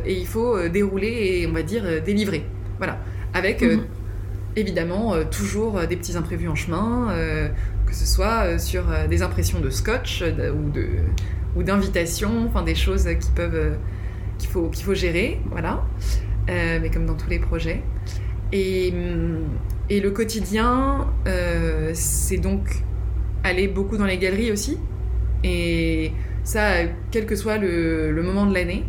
il 0.06 0.28
faut 0.28 0.68
dérouler 0.68 1.40
et 1.40 1.48
on 1.48 1.52
va 1.52 1.64
dire 1.64 2.04
délivrer. 2.06 2.46
Voilà. 2.78 3.00
Avec 3.34 3.62
mhm. 3.62 3.82
évidemment 4.56 5.14
toujours 5.26 5.82
des 5.88 5.96
petits 5.96 6.18
imprévus 6.18 6.48
en 6.48 6.56
chemin, 6.56 7.14
que 7.86 7.94
ce 7.94 8.06
soit 8.06 8.58
sur 8.58 8.86
des 9.10 9.22
impressions 9.22 9.60
de 9.60 9.70
scotch 9.70 10.24
ou 10.24 10.72
de 10.72 10.88
ou 11.56 11.64
d'invitations, 11.64 12.46
enfin 12.48 12.62
des 12.62 12.76
choses 12.76 13.08
qui 13.20 13.32
peuvent 13.32 13.78
qu'il 14.38 14.50
faut 14.50 14.70
qu'il 14.70 14.86
faut 14.86 14.94
gérer, 14.94 15.42
voilà. 15.52 15.84
mais 16.48 16.90
comme 16.92 17.06
dans 17.06 17.16
tous 17.16 17.30
les 17.30 17.40
projets. 17.40 17.82
Et, 18.54 18.94
hum, 18.94 19.44
et 19.90 20.00
le 20.00 20.12
quotidien, 20.12 21.08
c'est 21.94 22.38
donc 22.38 22.84
aller 23.44 23.68
beaucoup 23.68 23.98
dans 23.98 24.06
les 24.06 24.18
galeries 24.18 24.52
aussi. 24.52 24.78
Et 25.44 26.12
ça, 26.44 26.86
quel 27.12 27.26
que 27.26 27.36
soit 27.36 27.58
le, 27.58 28.12
le 28.12 28.24
moment 28.24 28.46
de 28.46 28.54
l'année, 28.54 28.86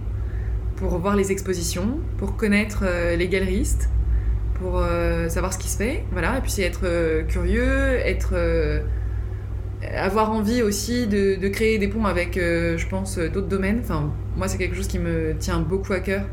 pour 0.78 0.96
voir 0.98 1.16
les 1.16 1.32
expositions, 1.32 1.98
pour 2.18 2.36
connaître 2.36 2.84
les 3.16 3.28
galeristes, 3.28 3.90
pour 4.58 4.78
euh, 4.78 5.28
savoir 5.28 5.52
ce 5.52 5.58
qui 5.58 5.68
se 5.68 5.76
fait. 5.76 6.04
Voilà. 6.12 6.38
Et 6.38 6.40
puis 6.40 6.50
c'est 6.50 6.62
être 6.62 6.82
euh, 6.84 7.22
curieux, 7.24 7.96
être 8.04 8.32
euh, 8.32 8.80
avoir 9.94 10.32
envie 10.32 10.62
aussi 10.62 11.06
de, 11.06 11.36
créer 11.48 11.78
des 11.78 11.88
ponts 11.88 12.04
avec, 12.04 12.34
je 12.34 12.86
pense, 12.88 13.18
d'autres 13.18 13.46
domaines. 13.46 13.80
Enfin, 13.80 14.12
moi, 14.36 14.48
c'est 14.48 14.58
quelque 14.58 14.74
chose 14.74 14.88
qui 14.88 14.98
me 14.98 15.34
tient 15.38 15.60
beaucoup 15.60 15.92
à 15.92 16.00
cœur 16.00 16.24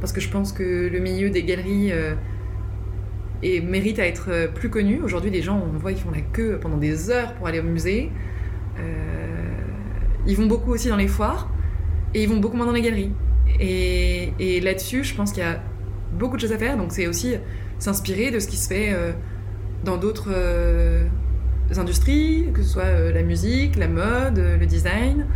parce 0.00 0.12
que 0.12 0.20
je 0.20 0.28
pense 0.28 0.52
que 0.52 0.88
le 0.88 0.98
milieu 1.00 1.30
des 1.30 1.42
galeries 1.42 1.90
et 3.42 3.60
mérite 3.60 3.98
à 3.98 4.06
être 4.06 4.48
plus 4.54 4.70
connu. 4.70 5.00
Aujourd'hui, 5.02 5.30
les 5.30 5.42
gens, 5.42 5.60
on 5.60 5.76
voit, 5.76 5.90
ils 5.90 5.98
font 5.98 6.12
la 6.12 6.20
queue 6.20 6.58
pendant 6.60 6.76
des 6.76 7.10
heures 7.10 7.34
pour 7.34 7.48
aller 7.48 7.58
au 7.58 7.64
musée. 7.64 8.12
ils 10.26 10.36
vont 10.36 10.46
beaucoup 10.46 10.70
aussi 10.70 10.88
dans 10.88 10.96
les 10.96 11.08
foires 11.08 11.50
et 12.14 12.22
ils 12.22 12.28
vont 12.28 12.38
beaucoup 12.38 12.56
moins 12.56 12.66
dans 12.66 12.72
les 12.72 12.82
galeries. 12.82 13.10
Et, 13.60 14.60
là-dessus, 14.60 15.04
je 15.04 15.14
pense 15.14 15.32
qu'il 15.32 15.42
y 15.42 15.46
a 15.46 15.60
beaucoup 16.12 16.36
de 16.36 16.40
choses 16.40 16.52
à 16.52 16.58
faire. 16.58 16.76
Donc 16.76 16.92
c'est 16.92 17.06
aussi 17.06 17.34
s'inspirer 17.78 18.30
de 18.30 18.38
ce 18.38 18.48
qui 18.48 18.56
se 18.56 18.68
fait 18.68 18.92
euh, 18.92 19.12
dans 19.84 19.96
d'autres 19.96 20.30
euh, 20.32 21.04
industries, 21.76 22.46
que 22.52 22.62
ce 22.62 22.68
soit 22.68 22.84
euh, 22.84 23.12
la 23.12 23.22
musique, 23.22 23.76
la 23.76 23.88
mode, 23.88 24.38
le 24.38 24.66
design. 24.66 25.26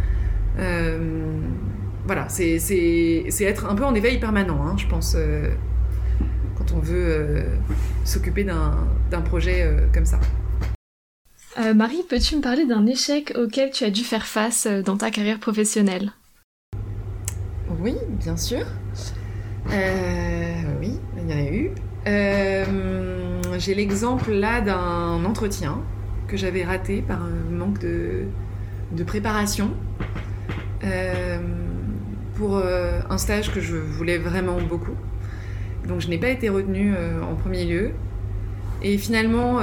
voilà, 2.06 2.28
c'est 2.28 2.56
être 3.40 3.66
un 3.66 3.74
peu 3.74 3.84
en 3.84 3.94
éveil 3.94 4.18
permanent, 4.18 4.66
hein, 4.66 4.76
je 4.78 4.86
pense, 4.86 5.16
quand 6.56 6.72
on 6.74 6.78
veut 6.78 7.44
s'occuper 8.04 8.44
d'un 8.44 9.20
projet 9.20 9.70
comme 9.92 10.06
ça. 10.06 10.18
Marie, 11.74 12.04
peux-tu 12.08 12.36
me 12.36 12.40
parler 12.40 12.66
d'un 12.66 12.86
échec 12.86 13.34
auquel 13.36 13.70
tu 13.70 13.84
as 13.84 13.90
dû 13.90 14.04
faire 14.04 14.26
face 14.26 14.66
dans 14.66 14.96
ta 14.96 15.10
carrière 15.10 15.40
professionnelle? 15.40 16.12
Oui, 17.80 17.96
bien 18.10 18.36
sûr. 18.36 18.66
oui, 19.68 21.00
il 21.16 21.30
y 21.30 21.34
en 21.34 21.36
a 21.36 21.42
eu. 21.42 21.70
Euh, 22.06 22.64
j'ai 23.58 23.74
l'exemple 23.74 24.32
là 24.32 24.60
d'un 24.60 25.24
entretien 25.24 25.80
que 26.26 26.36
j'avais 26.36 26.64
raté 26.64 27.02
par 27.02 27.22
un 27.22 27.50
manque 27.50 27.80
de, 27.80 28.24
préparation 29.04 29.70
euh, 30.84 31.38
pour 32.34 32.56
euh, 32.56 33.00
un 33.10 33.18
stage 33.18 33.52
que 33.52 33.60
je 33.60 33.76
voulais 33.76 34.18
vraiment 34.18 34.58
beaucoup. 34.60 34.94
Donc 35.86 36.00
je 36.00 36.08
n'ai 36.08 36.18
pas 36.18 36.28
été 36.28 36.48
retenue 36.48 36.94
en 37.22 37.34
premier 37.34 37.64
lieu. 37.64 37.92
Et 38.82 38.96
finalement, 38.98 39.60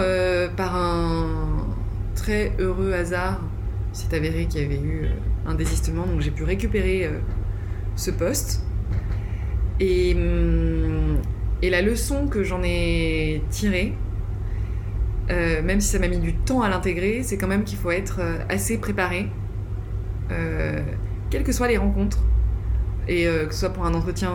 par 0.57 0.75
un 0.75 1.67
très 2.15 2.51
heureux 2.59 2.93
hasard, 2.93 3.41
il 3.93 3.97
s'est 3.97 4.15
avéré 4.15 4.45
qu'il 4.45 4.61
y 4.61 4.65
avait 4.65 4.81
eu 4.81 5.07
un 5.45 5.55
désistement, 5.55 6.05
donc 6.05 6.21
j'ai 6.21 6.31
pu 6.31 6.43
récupérer 6.43 7.09
ce 7.95 8.11
poste. 8.11 8.63
Et, 9.79 10.13
hum, 10.15 11.21
et 11.61 11.69
la 11.69 11.81
leçon 11.81 12.27
que 12.27 12.43
j'en 12.43 12.61
ai 12.63 13.41
tirée, 13.49 13.93
euh, 15.31 15.63
même 15.63 15.81
si 15.81 15.89
ça 15.89 15.99
m'a 15.99 16.07
mis 16.07 16.19
du 16.19 16.35
temps 16.35 16.61
à 16.61 16.69
l'intégrer, 16.69 17.23
c'est 17.23 17.37
quand 17.37 17.47
même 17.47 17.63
qu'il 17.63 17.77
faut 17.77 17.91
être 17.91 18.19
euh, 18.19 18.37
assez 18.49 18.77
préparé, 18.77 19.29
euh, 20.31 20.79
quelles 21.29 21.43
que 21.43 21.51
soient 21.51 21.67
les 21.67 21.77
rencontres, 21.77 22.19
et 23.07 23.25
que 23.25 23.53
ce 23.53 23.59
soit 23.59 23.69
pour 23.69 23.85
un 23.85 23.93
entretien 23.93 24.31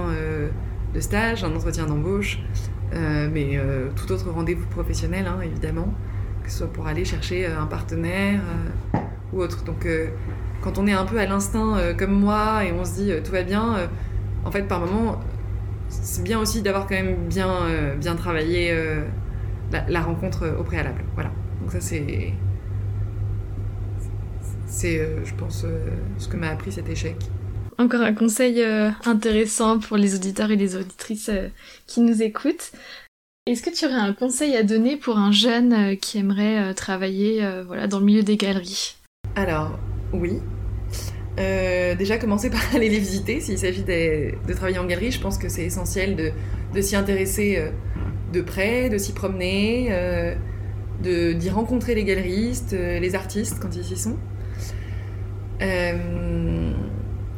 de 0.94 1.01
stage, 1.01 1.42
un 1.42 1.57
entretien 1.57 1.87
d'embauche, 1.87 2.38
mais 2.92 3.59
tout 3.96 4.12
autre 4.12 4.31
rendez-vous 4.31 4.66
professionnel, 4.66 5.27
hein, 5.27 5.40
évidemment, 5.42 5.92
que 6.44 6.51
ce 6.53 6.59
soit 6.59 6.73
pour 6.73 6.87
aller 6.87 7.05
chercher 7.05 7.46
un 7.46 7.66
partenaire 7.66 8.40
ou 9.33 9.40
autre. 9.40 9.64
Donc, 9.64 9.88
quand 10.62 10.79
on 10.79 10.87
est 10.87 10.92
un 10.92 11.05
peu 11.05 11.18
à 11.18 11.27
l'instinct 11.27 11.79
comme 11.99 12.12
moi 12.12 12.64
et 12.64 12.73
on 12.73 12.85
se 12.85 12.94
dit 12.94 13.12
tout 13.25 13.33
va 13.33 13.42
bien, 13.42 13.88
en 14.44 14.51
fait, 14.51 14.62
par 14.62 14.81
moment, 14.81 15.20
c'est 15.90 16.23
bien 16.23 16.38
aussi 16.38 16.62
d'avoir 16.62 16.87
quand 16.87 16.94
même 16.94 17.29
bien, 17.29 17.51
euh, 17.64 17.94
bien 17.96 18.14
travaillé 18.14 18.70
euh, 18.70 19.03
la, 19.88 20.01
rencontre 20.01 20.57
au 20.59 20.62
préalable. 20.62 21.05
Voilà. 21.14 21.31
Donc 21.61 21.73
ça 21.73 21.81
c'est 21.81 22.33
c'est 24.66 25.01
euh, 25.01 25.25
je 25.25 25.35
pense 25.35 25.66
ce 26.18 26.29
que 26.29 26.37
m'a 26.37 26.49
appris 26.49 26.73
cet 26.73 26.88
échec. 26.88 27.16
Encore 27.79 28.03
un 28.03 28.12
conseil 28.12 28.62
intéressant 29.07 29.79
pour 29.79 29.96
les 29.96 30.14
auditeurs 30.14 30.51
et 30.51 30.57
les 30.57 30.77
auditrices 30.77 31.31
qui 31.87 32.01
nous 32.01 32.23
écoutent. 32.23 32.73
Est-ce 33.46 33.62
que 33.62 33.70
tu 33.70 33.87
aurais 33.87 33.94
un 33.94 34.12
conseil 34.12 34.55
à 34.55 34.62
donner 34.62 34.99
pour 34.99 35.16
un 35.16 35.33
jeune 35.33 35.96
qui 35.96 36.18
aimerait 36.18 36.75
travailler 36.75 37.42
voilà, 37.66 37.87
dans 37.87 37.99
le 37.99 38.05
milieu 38.05 38.23
des 38.23 38.37
galeries? 38.37 38.96
Alors, 39.35 39.79
oui, 40.12 40.40
euh, 41.38 41.94
déjà, 41.94 42.18
commencer 42.18 42.51
par 42.51 42.61
aller 42.75 42.88
les 42.88 42.99
visiter. 42.99 43.40
S'il 43.40 43.59
s'agit 43.59 43.85
de, 43.85 44.53
travailler 44.53 44.79
en 44.79 44.87
galerie, 44.87 45.11
je 45.11 45.20
pense 45.20 45.38
que 45.38 45.49
c'est 45.49 45.64
essentiel 45.64 46.33
de, 46.75 46.81
s'y 46.81 46.96
intéresser 46.96 47.57
euh, 47.59 47.70
de 48.33 48.40
près, 48.40 48.88
de 48.88 48.99
s'y 48.99 49.12
promener, 49.12 49.88
euh, 49.90 50.35
d'y 51.03 51.51
rencontrer 51.51 51.94
les 51.94 52.05
galeristes, 52.05 52.73
les 52.73 53.14
artistes 53.14 53.59
quand 53.61 53.75
ils 53.75 53.92
y 53.92 53.96
sont. 53.96 54.16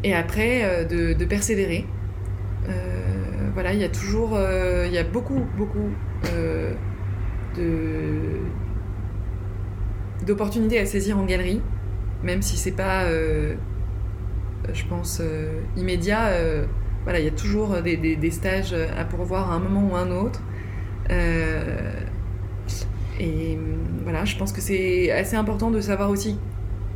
et 0.05 0.15
après, 0.15 0.85
de, 0.87 1.25
persévérer. 1.25 1.87
voilà, 3.55 3.73
il 3.73 3.81
y 3.81 3.85
a 3.85 3.89
toujours, 3.89 4.37
il 4.85 4.93
y 4.93 4.99
a 4.99 5.05
beaucoup, 5.05 5.43
beaucoup 5.57 5.91
d'opportunités 10.27 10.81
à 10.81 10.87
saisir 10.87 11.19
en 11.19 11.25
galerie, 11.25 11.61
même 12.23 12.43
si 12.43 12.57
c'est 12.57 12.73
pas 12.73 13.07
je 14.73 14.85
pense, 14.87 15.21
euh, 15.21 15.61
immédiat. 15.77 16.29
Euh, 16.29 16.65
il 17.09 17.25
y 17.25 17.29
a 17.29 17.33
toujours 17.33 17.77
des, 17.83 18.31
stages 18.31 18.75
à 18.75 19.05
pourvoir 19.05 19.51
à 19.51 19.57
un 19.57 19.59
moment 19.59 19.93
ou 19.93 19.97
à 19.97 20.01
un 20.01 20.11
autre. 20.13 20.41
Euh, 21.11 21.93
et 23.19 23.59
voilà, 24.05 24.25
je 24.25 24.37
pense 24.37 24.53
que 24.53 24.61
c'est 24.61 25.11
assez 25.11 25.35
important 25.35 25.73
de 25.73 25.81
savoir 25.81 26.11
aussi 26.11 26.39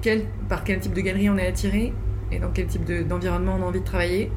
quel, 0.02 0.22
par 0.48 0.62
quel 0.62 0.78
type 0.78 0.94
de 0.94 1.00
galerie 1.00 1.28
on 1.28 1.36
est 1.36 1.46
attiré 1.46 1.92
et 2.30 2.38
dans 2.38 2.50
quel 2.50 2.66
type 2.66 2.84
d'environnement 3.08 3.56
on 3.58 3.64
a 3.64 3.66
envie 3.66 3.80
de 3.80 3.84
travailler. 3.84 4.30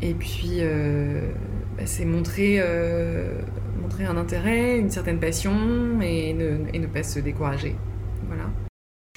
Et 0.00 0.14
puis, 0.14 0.62
bah, 1.76 1.82
c'est 1.84 2.06
montrer, 2.06 2.58
un 2.58 4.16
intérêt, 4.16 4.78
une 4.78 4.90
certaine 4.90 5.18
passion 5.20 6.00
et 6.00 6.32
ne 6.32 6.86
pas 6.86 7.02
se 7.02 7.20
décourager. 7.20 7.76
Voilà. 8.26 8.50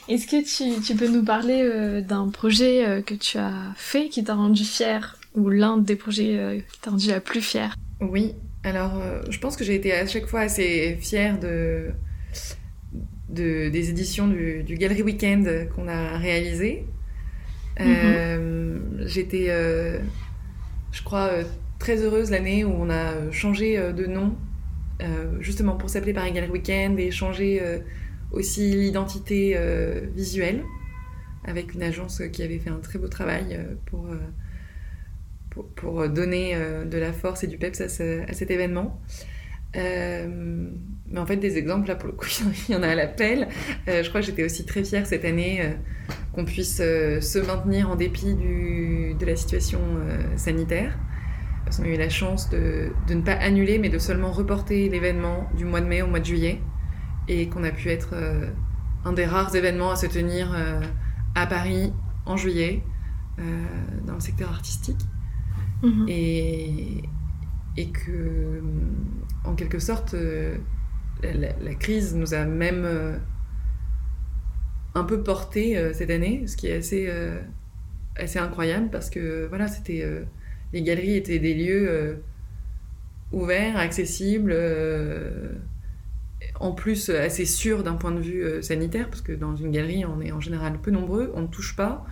Est-ce 0.10 0.26
que 0.26 0.84
tu, 0.84 0.96
peux 0.96 1.08
nous 1.08 1.24
parler 1.24 1.62
euh, 1.62 2.02
d'un 2.02 2.30
projet 2.30 2.84
euh, 2.84 3.02
que 3.04 3.14
tu 3.14 3.38
as 3.38 3.74
fait 3.76 4.10
qui 4.10 4.24
t'a 4.24 4.34
rendu 4.34 4.64
fier 4.64 5.20
ou 5.36 5.50
l'un 5.50 5.78
des 5.78 5.96
projets 5.96 6.40
euh, 6.40 6.60
qui 6.60 6.80
t'a 6.80 6.90
rendu 6.90 7.10
la 7.10 7.20
plus 7.20 7.42
fière? 7.42 7.76
Oui, 8.02 8.34
alors 8.64 9.02
je 9.30 9.38
pense 9.40 9.56
que 9.56 9.64
j'ai 9.64 9.76
été 9.76 9.94
à 9.94 10.08
chaque 10.08 10.26
fois 10.26 10.42
assez 10.42 10.98
fière 11.00 11.38
de, 11.40 11.92
des 13.30 13.90
éditions 13.90 14.28
du, 14.28 14.64
du 14.64 14.76
Galerie 14.76 15.04
Weekend 15.04 15.70
qu'on 15.76 15.88
a 15.88 16.18
réalisé. 16.18 16.86
Mhm. 17.80 19.04
J'étais, 19.06 19.48
je 20.92 21.04
crois, 21.04 21.30
très 21.78 21.98
heureuse 21.98 22.32
l'année 22.32 22.64
où 22.64 22.72
on 22.72 22.90
a 22.90 23.32
changé 23.32 23.78
de 23.78 24.06
nom, 24.06 24.34
justement 25.42 25.76
pour 25.76 25.90
s'appeler 25.90 26.14
Paris 26.14 26.32
Galerie 26.32 26.52
Weekend 26.52 27.00
et 27.00 27.12
changer 27.12 27.62
aussi 28.32 28.72
l'identité 28.76 29.54
euh, 29.56 30.02
visuelle, 30.16 30.64
avec 31.44 31.74
une 31.74 31.84
agence 31.84 32.22
qui 32.32 32.44
avait 32.44 32.60
fait 32.60 32.70
un 32.70 32.80
très 32.80 33.00
beau 33.00 33.08
travail 33.08 33.46
euh, 33.52 33.76
pour, 33.86 34.08
euh, 34.08 35.64
pour, 35.76 36.08
donner 36.10 36.56
de 36.86 36.98
la 36.98 37.12
force 37.12 37.44
et 37.44 37.48
du 37.48 37.58
peps 37.58 37.82
à, 37.82 37.90
cet 37.90 38.52
événement. 38.52 39.02
mais 39.74 40.28
en 41.18 41.26
fait, 41.26 41.38
des 41.38 41.58
exemples, 41.58 41.88
là, 41.88 41.96
pour 41.96 42.08
le 42.08 42.14
coup, 42.14 42.28
il 42.70 42.74
y 42.74 42.78
en 42.78 42.84
a 42.84 42.88
à 42.88 42.96
l'appel. 42.96 43.48
je 43.88 44.08
crois 44.08 44.22
que 44.22 44.28
j'étais 44.28 44.44
aussi 44.44 44.66
très 44.66 44.84
fière 44.84 45.06
cette 45.06 45.26
année 45.26 45.74
qu'on 46.34 46.46
puisse 46.46 46.78
se 46.78 47.46
maintenir 47.46 47.90
en 47.90 47.96
dépit 47.96 48.36
du, 48.36 49.16
de 49.20 49.26
la 49.26 49.36
situation 49.36 49.80
sanitaire. 50.38 50.98
Parce 51.66 51.78
qu'on 51.78 51.84
a 51.84 51.90
eu 51.90 51.98
la 51.98 52.10
chance 52.10 52.50
de, 52.50 52.92
de, 53.08 53.14
ne 53.14 53.22
pas 53.22 53.34
annuler, 53.34 53.80
mais 53.80 53.90
de 53.90 54.00
seulement 54.00 54.32
reporter 54.32 54.88
l'événement 54.88 55.50
du 55.58 55.66
mois 55.66 55.82
de 55.82 55.88
mai 55.88 56.02
au 56.02 56.08
mois 56.08 56.20
de 56.20 56.26
juillet 56.26 56.62
et 57.30 57.48
qu'on 57.48 57.64
a 57.64 57.72
pu 57.72 57.90
être 57.90 58.10
euh, 58.14 58.50
un 59.06 59.14
des 59.14 59.26
rares 59.26 59.56
événements 59.56 59.92
à 59.92 59.96
se 59.96 60.08
tenir 60.08 60.52
euh, 60.54 60.82
à 61.36 61.46
Paris 61.46 61.94
en 62.26 62.36
juillet 62.36 62.84
euh, 63.38 63.44
dans 64.06 64.16
le 64.16 64.20
secteur 64.20 64.50
artistique. 64.50 65.00
Mhm. 65.84 66.06
Et, 66.10 67.04
et 67.78 67.90
que, 67.92 68.62
en 69.46 69.56
quelque 69.56 69.80
sorte, 69.80 70.16
la, 71.24 71.76
crise 71.76 72.16
nous 72.16 72.34
a 72.34 72.44
même 72.44 72.86
un 74.96 75.04
peu 75.04 75.24
porté 75.24 75.94
cette 75.94 76.10
année, 76.10 76.46
ce 76.48 76.58
qui 76.58 76.68
est 76.68 76.76
assez, 76.76 77.10
assez 78.18 78.40
incroyable 78.40 78.90
parce 78.92 79.10
que 79.10 79.48
voilà, 79.48 79.70
c'était 79.70 80.06
les 80.74 80.82
galeries 80.82 81.16
étaient 81.16 81.40
des 81.40 81.54
lieux 81.54 82.22
ouverts, 83.32 83.78
accessibles 83.78 84.54
en 86.60 86.72
plus 86.72 87.10
assez 87.10 87.46
sûrs 87.46 87.84
d'un 87.84 87.96
point 87.96 88.12
de 88.12 88.20
vue 88.20 88.64
sanitaire, 88.64 89.10
parce 89.10 89.22
que 89.22 89.32
dans 89.32 89.56
une 89.56 89.72
galerie, 89.72 90.06
on 90.06 90.22
est 90.22 90.32
en 90.32 90.40
général 90.40 90.80
peu 90.82 90.92
nombreux, 90.92 91.32
on 91.36 91.42
ne 91.42 91.48
touche 91.48 91.76
pas. 91.76 92.06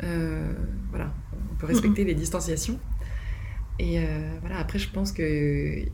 voilà, 0.00 1.12
on 1.50 1.54
peut 1.56 1.66
respecter 1.66 2.04
les 2.04 2.14
distanciations. 2.14 2.78
Et 3.78 4.00
voilà, 4.40 4.58
après, 4.58 4.78
je 4.78 4.88
pense 4.90 5.12
que 5.12 5.84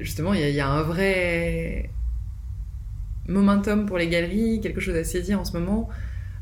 justement, 0.00 0.34
il 0.34 0.48
y, 0.50 0.60
a 0.60 0.68
un 0.68 0.82
vrai 0.82 1.90
momentum 3.28 3.86
pour 3.86 3.98
les 3.98 4.08
galeries, 4.08 4.60
quelque 4.60 4.80
chose 4.80 4.96
à 4.96 5.04
saisir 5.04 5.40
en 5.40 5.44
ce 5.44 5.52
moment, 5.52 5.88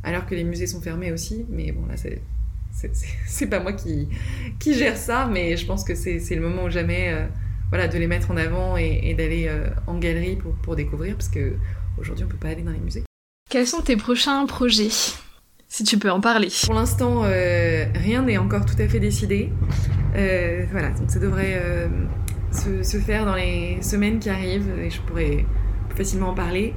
alors 0.03 0.27
que 0.27 0.35
les 0.35 0.44
musées 0.44 0.66
sont 0.66 0.81
fermés 0.81 1.12
aussi. 1.12 1.47
Mais 1.51 1.73
bon, 1.73 1.87
là, 1.87 1.97
c'est. 1.97 2.23
C'est 3.27 3.47
pas 3.51 3.61
moi 3.61 3.73
qui, 3.73 4.09
qui 4.59 4.75
gère 4.75 4.97
ça, 4.97 5.29
mais 5.31 5.57
je 5.57 5.64
pense 5.64 5.85
que 5.85 5.94
c'est 5.94 6.35
le 6.35 6.40
moment 6.40 6.64
ou 6.64 6.70
jamais 6.70 7.12
euh, 7.12 7.27
voilà, 7.70 7.88
de 7.88 7.98
les 7.98 8.07
mettre 8.07 8.31
en 8.31 8.37
avant 8.37 8.77
et, 8.77 9.14
d'aller 9.14 9.46
euh, 9.48 9.68
en 9.87 9.98
galerie 9.98 10.37
pour, 10.37 10.55
pour 10.55 10.77
découvrir, 10.77 11.16
parce 11.16 11.29
qu'aujourd'hui, 11.29 12.24
on 12.24 12.29
peut 12.29 12.37
pas 12.37 12.48
aller 12.48 12.62
dans 12.62 12.72
les 12.72 12.79
musées. 12.79 13.05
Quels 13.50 13.66
sont 13.66 13.83
tes 13.83 13.96
prochains 13.96 14.46
projets 14.46 14.90
si 15.68 15.83
tu 15.83 15.98
peux 15.98 16.11
en 16.11 16.20
parler? 16.20 16.48
Pour 16.64 16.74
l'instant, 16.74 17.22
euh, 17.24 17.85
rien 17.94 18.22
n'est 18.22 18.38
encore 18.38 18.64
tout 18.64 18.81
à 18.81 18.87
fait 18.87 19.00
décidé. 19.00 19.50
voilà, 20.12 20.90
donc 20.90 21.11
ça 21.11 21.18
devrait 21.18 21.61
se, 22.53 22.98
faire 22.98 23.24
dans 23.24 23.35
les 23.35 23.83
semaines 23.83 24.18
qui 24.18 24.31
arrivent 24.31 24.70
et 24.79 24.90
je 24.90 25.00
pourrais 25.00 25.44
facilement 25.96 26.31
en 26.31 26.35
parler. 26.35 26.74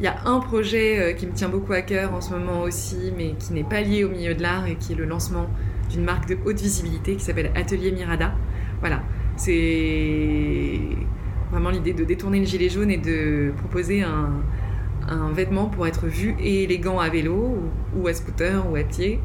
Il 0.00 0.04
y 0.04 0.06
a 0.06 0.16
un 0.24 0.40
projet 0.40 0.98
euh, 0.98 1.12
qui 1.12 1.26
me 1.26 1.32
tient 1.32 1.50
beaucoup 1.50 1.74
à 1.74 1.82
cœur 1.82 2.14
en 2.14 2.22
ce 2.22 2.30
moment 2.30 2.62
aussi, 2.62 3.12
mais 3.16 3.34
qui 3.38 3.52
n'est 3.52 3.64
pas 3.64 3.82
lié 3.82 4.02
au 4.04 4.08
milieu 4.08 4.34
de 4.34 4.40
l'art 4.40 4.66
et 4.66 4.76
qui 4.76 4.92
est 4.92 4.96
le 4.96 5.04
lancement 5.04 5.46
d'une 5.90 6.04
marque 6.04 6.26
de 6.26 6.38
haute 6.46 6.58
visibilité 6.58 7.16
qui 7.16 7.22
s'appelle 7.22 7.50
Atelier 7.54 7.92
Mirada. 7.92 8.32
Voilà, 8.80 9.02
c'est 9.40 10.78
vraiment 11.50 11.70
l'idée 11.70 11.94
de 11.94 12.04
détourner 12.04 12.40
le 12.40 12.44
gilet 12.44 12.68
jaune 12.68 12.90
et 12.90 12.98
de 12.98 13.52
proposer 13.56 14.02
un, 14.02 14.42
vêtement 15.32 15.66
pour 15.66 15.86
être 15.86 16.06
vu 16.06 16.36
et 16.38 16.64
élégant 16.64 17.00
à 17.00 17.08
vélo 17.08 17.58
ou, 17.96 18.06
à 18.06 18.12
scooter 18.12 18.70
ou 18.70 18.76
à 18.76 18.82
pied. 18.82 19.18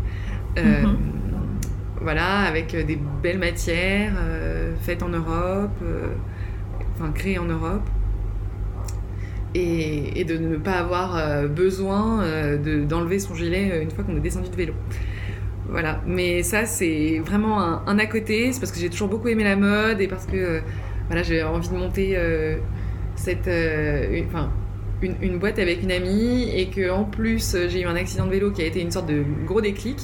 Euh, 0.58 0.82
mhm. 0.82 0.98
Voilà, 2.02 2.40
avec 2.42 2.76
des 2.76 2.98
belles 3.22 3.40
matières, 3.40 4.14
euh, 4.18 4.74
faites 4.80 5.04
en 5.04 5.10
Europe, 5.10 5.78
euh, 5.84 6.08
enfin 6.94 7.12
créées 7.12 7.38
en 7.38 7.46
Europe. 7.46 7.88
Et, 9.54 10.24
de 10.26 10.38
ne 10.38 10.58
pas 10.58 10.80
avoir 10.80 11.48
besoin 11.48 12.24
d'enlever 12.90 13.20
son 13.20 13.36
gilet 13.36 13.82
une 13.82 13.92
fois 13.92 14.04
qu'on 14.04 14.18
est 14.18 14.22
descendu 14.22 14.50
de 14.50 14.56
vélo. 14.56 14.74
Voilà, 15.70 16.02
mais 16.06 16.44
ça 16.44 16.66
c'est 16.66 17.20
vraiment 17.26 17.60
un, 17.60 18.00
à 18.00 18.06
côté, 18.06 18.52
c'est 18.52 18.60
parce 18.60 18.72
que 18.72 18.80
j'ai 18.80 18.90
toujours 18.90 19.08
beaucoup 19.08 19.28
aimé 19.30 19.44
la 19.44 19.56
mode 19.56 20.00
et 20.00 20.08
parce 20.08 20.26
que 20.26 20.62
voilà, 21.08 21.24
j'ai 21.24 21.44
envie 21.44 21.70
de 21.70 21.74
monter 21.74 22.18
cette, 23.16 23.50
enfin, 24.28 24.52
une, 25.02 25.40
boîte 25.40 25.60
avec 25.60 25.84
une 25.84 25.92
amie 25.92 26.50
et 26.54 26.68
que 26.68 26.90
en 26.90 27.04
plus 27.04 27.56
j'ai 27.68 27.82
eu 27.82 27.86
un 27.86 27.96
accident 27.96 28.26
de 28.26 28.32
vélo 28.32 28.52
qui 28.52 28.62
a 28.62 28.66
été 28.66 28.82
une 28.82 28.92
sorte 28.92 29.08
de 29.08 29.24
gros 29.46 29.62
déclic. 29.62 29.98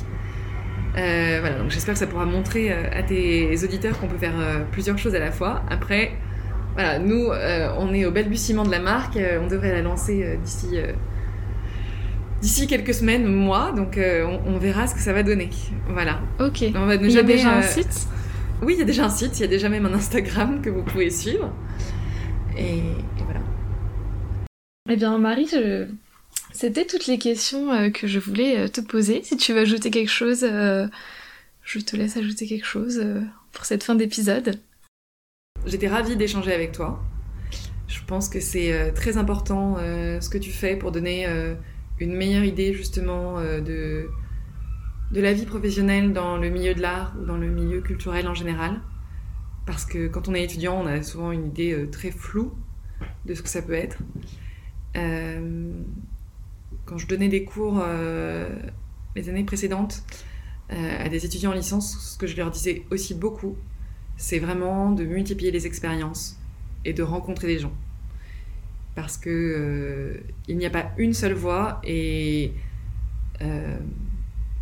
Euh, 0.97 1.37
voilà, 1.39 1.57
donc 1.57 1.71
j'espère 1.71 1.93
que 1.93 1.99
ça 1.99 2.07
pourra 2.07 2.25
montrer 2.25 2.71
euh, 2.71 2.89
à 2.91 3.01
tes 3.01 3.63
auditeurs 3.63 3.97
qu'on 3.99 4.07
peut 4.07 4.17
faire 4.17 4.37
euh, 4.37 4.63
plusieurs 4.71 4.97
choses 4.97 5.15
à 5.15 5.19
la 5.19 5.31
fois. 5.31 5.61
Après, 5.69 6.11
voilà, 6.73 6.99
nous, 6.99 7.27
on 7.79 7.93
est 7.93 8.05
au 8.05 8.11
balbutiement 8.11 8.63
de 8.63 8.71
la 8.71 8.79
marque, 8.79 9.19
on 9.41 9.47
devrait 9.47 9.73
la 9.73 9.81
lancer 9.81 10.39
d'ici 10.41 10.77
d'ici 12.41 12.67
quelques 12.67 12.93
semaines, 12.93 13.25
mois, 13.25 13.71
donc 13.71 13.99
on, 13.99 14.57
verra 14.57 14.87
ce 14.87 14.95
que 14.95 15.01
ça 15.01 15.13
va 15.13 15.23
donner. 15.23 15.49
Voilà. 15.89 16.21
Ok. 16.39 16.63
On 16.75 16.85
va 16.85 16.95
il 16.95 17.11
y 17.11 17.17
a 17.17 17.23
déjà 17.23 17.55
un 17.55 17.61
site 17.61 18.07
Oui, 18.61 18.73
il 18.73 18.79
y 18.79 18.81
a 18.81 18.85
déjà 18.85 19.05
un 19.05 19.09
site, 19.09 19.39
il 19.39 19.41
y 19.41 19.45
a 19.45 19.47
déjà 19.47 19.69
même 19.69 19.85
un 19.85 19.93
Instagram 19.93 20.61
que 20.61 20.69
vous 20.69 20.83
pouvez 20.83 21.09
suivre. 21.09 21.53
Et, 22.57 22.77
et 22.77 23.23
voilà. 23.25 23.41
Eh 24.89 24.95
bien, 24.95 25.17
Marie, 25.17 25.47
je 25.51 25.87
c'était 26.53 26.85
toutes 26.85 27.07
les 27.07 27.17
questions 27.17 27.71
euh, 27.71 27.89
que 27.89 28.07
je 28.07 28.19
voulais 28.19 28.59
euh, 28.59 28.67
te 28.67 28.81
poser. 28.81 29.21
Si 29.23 29.37
tu 29.37 29.53
veux 29.53 29.61
ajouter 29.61 29.89
quelque 29.89 30.11
chose, 30.11 30.43
euh, 30.43 30.87
je 31.63 31.79
te 31.79 31.95
laisse 31.95 32.17
ajouter 32.17 32.47
quelque 32.47 32.65
chose 32.65 33.03
pour 33.51 33.65
cette 33.65 33.83
fin 33.83 33.95
d'épisode. 33.95 34.59
J'étais 35.65 35.87
ravie 35.87 36.15
d'échanger 36.15 36.53
avec 36.53 36.71
toi. 36.71 37.01
Je 37.87 37.99
pense 38.05 38.29
que 38.29 38.39
c'est 38.39 38.93
très 38.93 39.17
important 39.17 39.77
ce 39.77 40.27
que 40.29 40.37
tu 40.37 40.49
fais 40.49 40.75
pour 40.75 40.91
donner 40.91 41.27
une 42.01 42.15
meilleure 42.15 42.43
idée 42.43 42.73
justement 42.73 43.41
de, 43.41 44.09
de 45.11 45.21
la 45.21 45.33
vie 45.33 45.45
professionnelle 45.45 46.13
dans 46.13 46.37
le 46.37 46.49
milieu 46.49 46.73
de 46.73 46.81
l'art 46.81 47.15
ou 47.19 47.25
dans 47.25 47.37
le 47.37 47.47
milieu 47.47 47.81
culturel 47.81 48.27
en 48.27 48.33
général. 48.33 48.81
Parce 49.65 49.85
que 49.85 50.07
quand 50.07 50.27
on 50.27 50.33
est 50.33 50.43
étudiant, 50.43 50.81
on 50.81 50.87
a 50.87 51.03
souvent 51.03 51.31
une 51.31 51.45
idée 51.45 51.87
très 51.91 52.11
floue 52.11 52.53
de 53.25 53.33
ce 53.33 53.41
que 53.41 53.49
ça 53.49 53.61
peut 53.61 53.73
être 53.73 53.97
quand 56.85 56.97
je 56.97 57.07
donnais 57.07 57.29
des 57.29 57.45
cours 57.45 57.79
euh, 57.81 58.49
les 59.15 59.29
années 59.29 59.43
précédentes 59.43 60.03
euh, 60.71 61.05
à 61.05 61.09
des 61.09 61.25
étudiants 61.25 61.51
en 61.51 61.53
licence, 61.53 61.97
ce 61.97 62.17
que 62.17 62.27
je 62.27 62.35
leur 62.35 62.51
disais 62.51 62.83
aussi 62.91 63.13
beaucoup, 63.13 63.55
c'est 64.17 64.39
vraiment 64.39 64.91
de 64.91 65.03
multiplier 65.03 65.51
les 65.51 65.67
expériences 65.67 66.37
et 66.85 66.93
de 66.93 67.03
rencontrer 67.03 67.47
des 67.47 67.59
gens. 67.59 67.73
Parce 68.95 69.17
que 69.17 69.29
euh, 69.29 70.13
il 70.47 70.57
n'y 70.57 70.65
a 70.65 70.69
pas 70.69 70.91
une 70.97 71.13
seule 71.13 71.33
voie 71.33 71.79
et 71.83 72.53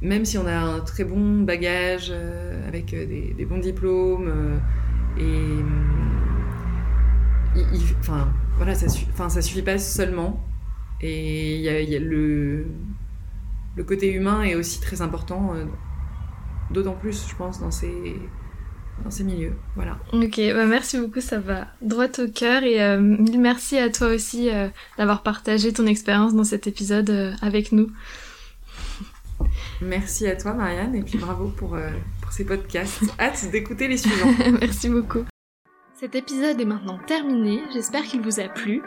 même 0.02 0.24
si 0.24 0.38
on 0.38 0.48
a 0.48 0.58
un 0.58 0.80
très 0.80 1.04
bon 1.04 1.42
bagage 1.42 2.13
avec 2.65 2.92
des, 2.92 3.46
bons 3.46 3.58
diplômes 3.58 4.62
et 5.18 5.60
enfin 8.00 8.32
voilà 8.60 8.76
ça, 8.76 9.42
suffit 9.42 9.62
pas 9.62 9.78
seulement. 9.78 10.46
Et 11.02 11.56
il 11.56 11.62
y 11.62 11.96
a, 11.96 12.00
le, 12.00 12.65
le 13.78 13.84
côté 13.86 14.12
humain 14.12 14.44
est 14.44 14.56
aussi 14.56 14.82
très 14.82 15.02
important, 15.02 15.54
euh, 15.56 15.63
d'autant 16.72 16.96
plus, 16.96 17.26
je 17.30 17.36
pense, 17.36 17.62
dans 17.62 17.72
ces, 17.72 18.20
dans 19.04 19.12
ces 19.12 19.24
milieux. 19.24 19.54
Voilà. 19.76 19.98
Ok, 20.14 20.40
bah 20.54 20.66
merci 20.66 20.98
beaucoup, 20.98 21.22
ça 21.22 21.40
va 21.40 21.68
droit 21.82 22.08
au 22.20 22.28
cœur. 22.28 22.64
Et 22.64 22.82
euh, 22.82 23.00
merci 23.00 23.78
à 23.78 23.90
toi 23.90 24.08
aussi 24.08 24.50
euh, 24.50 24.68
d'avoir 24.98 25.24
partagé 25.24 25.74
ton 25.74 25.86
expérience 25.86 26.34
dans 26.34 26.44
cet 26.44 26.68
épisode 26.68 27.36
avec 27.42 27.72
nous. 27.72 27.92
Merci 29.82 30.28
à 30.28 30.36
toi, 30.36 30.54
Marianne, 30.54 30.96
et 30.96 31.02
puis 31.02 31.18
bravo 31.18 31.48
pour, 31.48 31.78
pour 32.22 32.32
ces 32.32 32.46
podcasts. 32.46 33.04
Hâte 33.20 33.50
d'écouter 33.52 33.88
les 33.88 33.98
suivants. 33.98 34.34
merci 34.60 34.90
beaucoup. 34.90 35.24
Cet 36.00 36.16
épisode 36.16 36.60
est 36.60 36.66
maintenant 36.66 36.98
terminé, 37.08 37.62
j'espère 37.74 38.04
qu'il 38.04 38.22
vous 38.22 38.40
a 38.40 38.48
plu. 38.48 38.82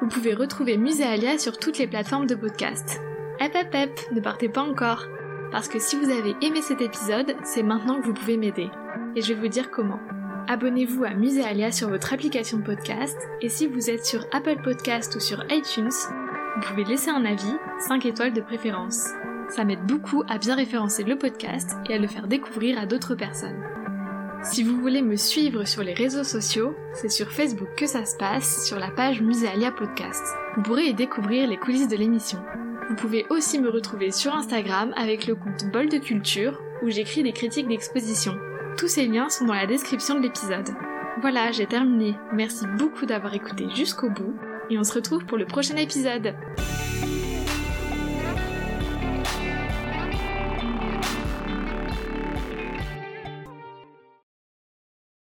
Vous 0.00 0.08
pouvez 0.08 0.34
retrouver 0.34 0.76
Muséalia 0.76 1.38
sur 1.38 1.58
toutes 1.58 1.78
les 1.78 1.86
plateformes 1.86 2.26
de 2.26 2.34
podcast. 2.34 3.00
Hep 3.40 3.54
hep 3.54 3.74
hep, 3.74 4.00
ne 4.12 4.20
partez 4.20 4.48
pas 4.48 4.62
encore 4.62 5.06
Parce 5.52 5.68
que 5.68 5.78
si 5.78 5.96
vous 5.96 6.10
avez 6.10 6.34
aimé 6.42 6.62
cet 6.62 6.80
épisode, 6.80 7.34
c'est 7.44 7.62
maintenant 7.62 8.00
que 8.00 8.06
vous 8.06 8.14
pouvez 8.14 8.36
m'aider. 8.36 8.70
Et 9.16 9.22
je 9.22 9.32
vais 9.32 9.40
vous 9.40 9.48
dire 9.48 9.70
comment. 9.70 9.98
Abonnez-vous 10.46 11.04
à 11.04 11.14
Muséalia 11.14 11.72
sur 11.72 11.88
votre 11.88 12.12
application 12.12 12.58
de 12.58 12.62
podcast, 12.62 13.16
et 13.40 13.48
si 13.48 13.66
vous 13.66 13.88
êtes 13.88 14.04
sur 14.04 14.26
Apple 14.30 14.60
Podcast 14.62 15.16
ou 15.16 15.20
sur 15.20 15.42
iTunes, 15.50 15.88
vous 15.88 16.60
pouvez 16.60 16.84
laisser 16.84 17.08
un 17.08 17.24
avis, 17.24 17.54
5 17.88 18.04
étoiles 18.04 18.34
de 18.34 18.42
préférence. 18.42 19.08
Ça 19.48 19.64
m'aide 19.64 19.86
beaucoup 19.86 20.22
à 20.28 20.36
bien 20.36 20.54
référencer 20.54 21.02
le 21.02 21.16
podcast 21.16 21.76
et 21.88 21.94
à 21.94 21.98
le 21.98 22.06
faire 22.06 22.28
découvrir 22.28 22.78
à 22.78 22.84
d'autres 22.84 23.14
personnes. 23.14 23.64
Si 24.42 24.62
vous 24.62 24.78
voulez 24.78 25.00
me 25.00 25.16
suivre 25.16 25.64
sur 25.64 25.82
les 25.82 25.94
réseaux 25.94 26.24
sociaux, 26.24 26.76
c'est 26.92 27.08
sur 27.08 27.32
Facebook 27.32 27.68
que 27.74 27.86
ça 27.86 28.04
se 28.04 28.18
passe, 28.18 28.66
sur 28.66 28.78
la 28.78 28.90
page 28.90 29.22
Muséalia 29.22 29.72
Podcast. 29.72 30.22
Vous 30.56 30.62
pourrez 30.62 30.88
y 30.88 30.94
découvrir 30.94 31.48
les 31.48 31.56
coulisses 31.56 31.88
de 31.88 31.96
l'émission. 31.96 32.38
Vous 32.90 32.96
pouvez 32.96 33.24
aussi 33.30 33.58
me 33.58 33.70
retrouver 33.70 34.10
sur 34.10 34.34
Instagram 34.34 34.92
avec 34.94 35.26
le 35.26 35.36
compte 35.36 35.64
Bol 35.72 35.88
de 35.88 35.98
Culture, 35.98 36.60
où 36.82 36.90
j'écris 36.90 37.22
des 37.22 37.32
critiques 37.32 37.68
d'exposition. 37.68 38.36
Tous 38.76 38.88
ces 38.88 39.06
liens 39.06 39.30
sont 39.30 39.46
dans 39.46 39.54
la 39.54 39.66
description 39.66 40.16
de 40.16 40.20
l'épisode. 40.20 40.68
Voilà, 41.22 41.50
j'ai 41.50 41.66
terminé. 41.66 42.14
Merci 42.34 42.66
beaucoup 42.78 43.06
d'avoir 43.06 43.32
écouté 43.32 43.68
jusqu'au 43.74 44.10
bout, 44.10 44.34
et 44.68 44.78
on 44.78 44.84
se 44.84 44.92
retrouve 44.92 45.24
pour 45.24 45.38
le 45.38 45.46
prochain 45.46 45.76
épisode. 45.76 46.34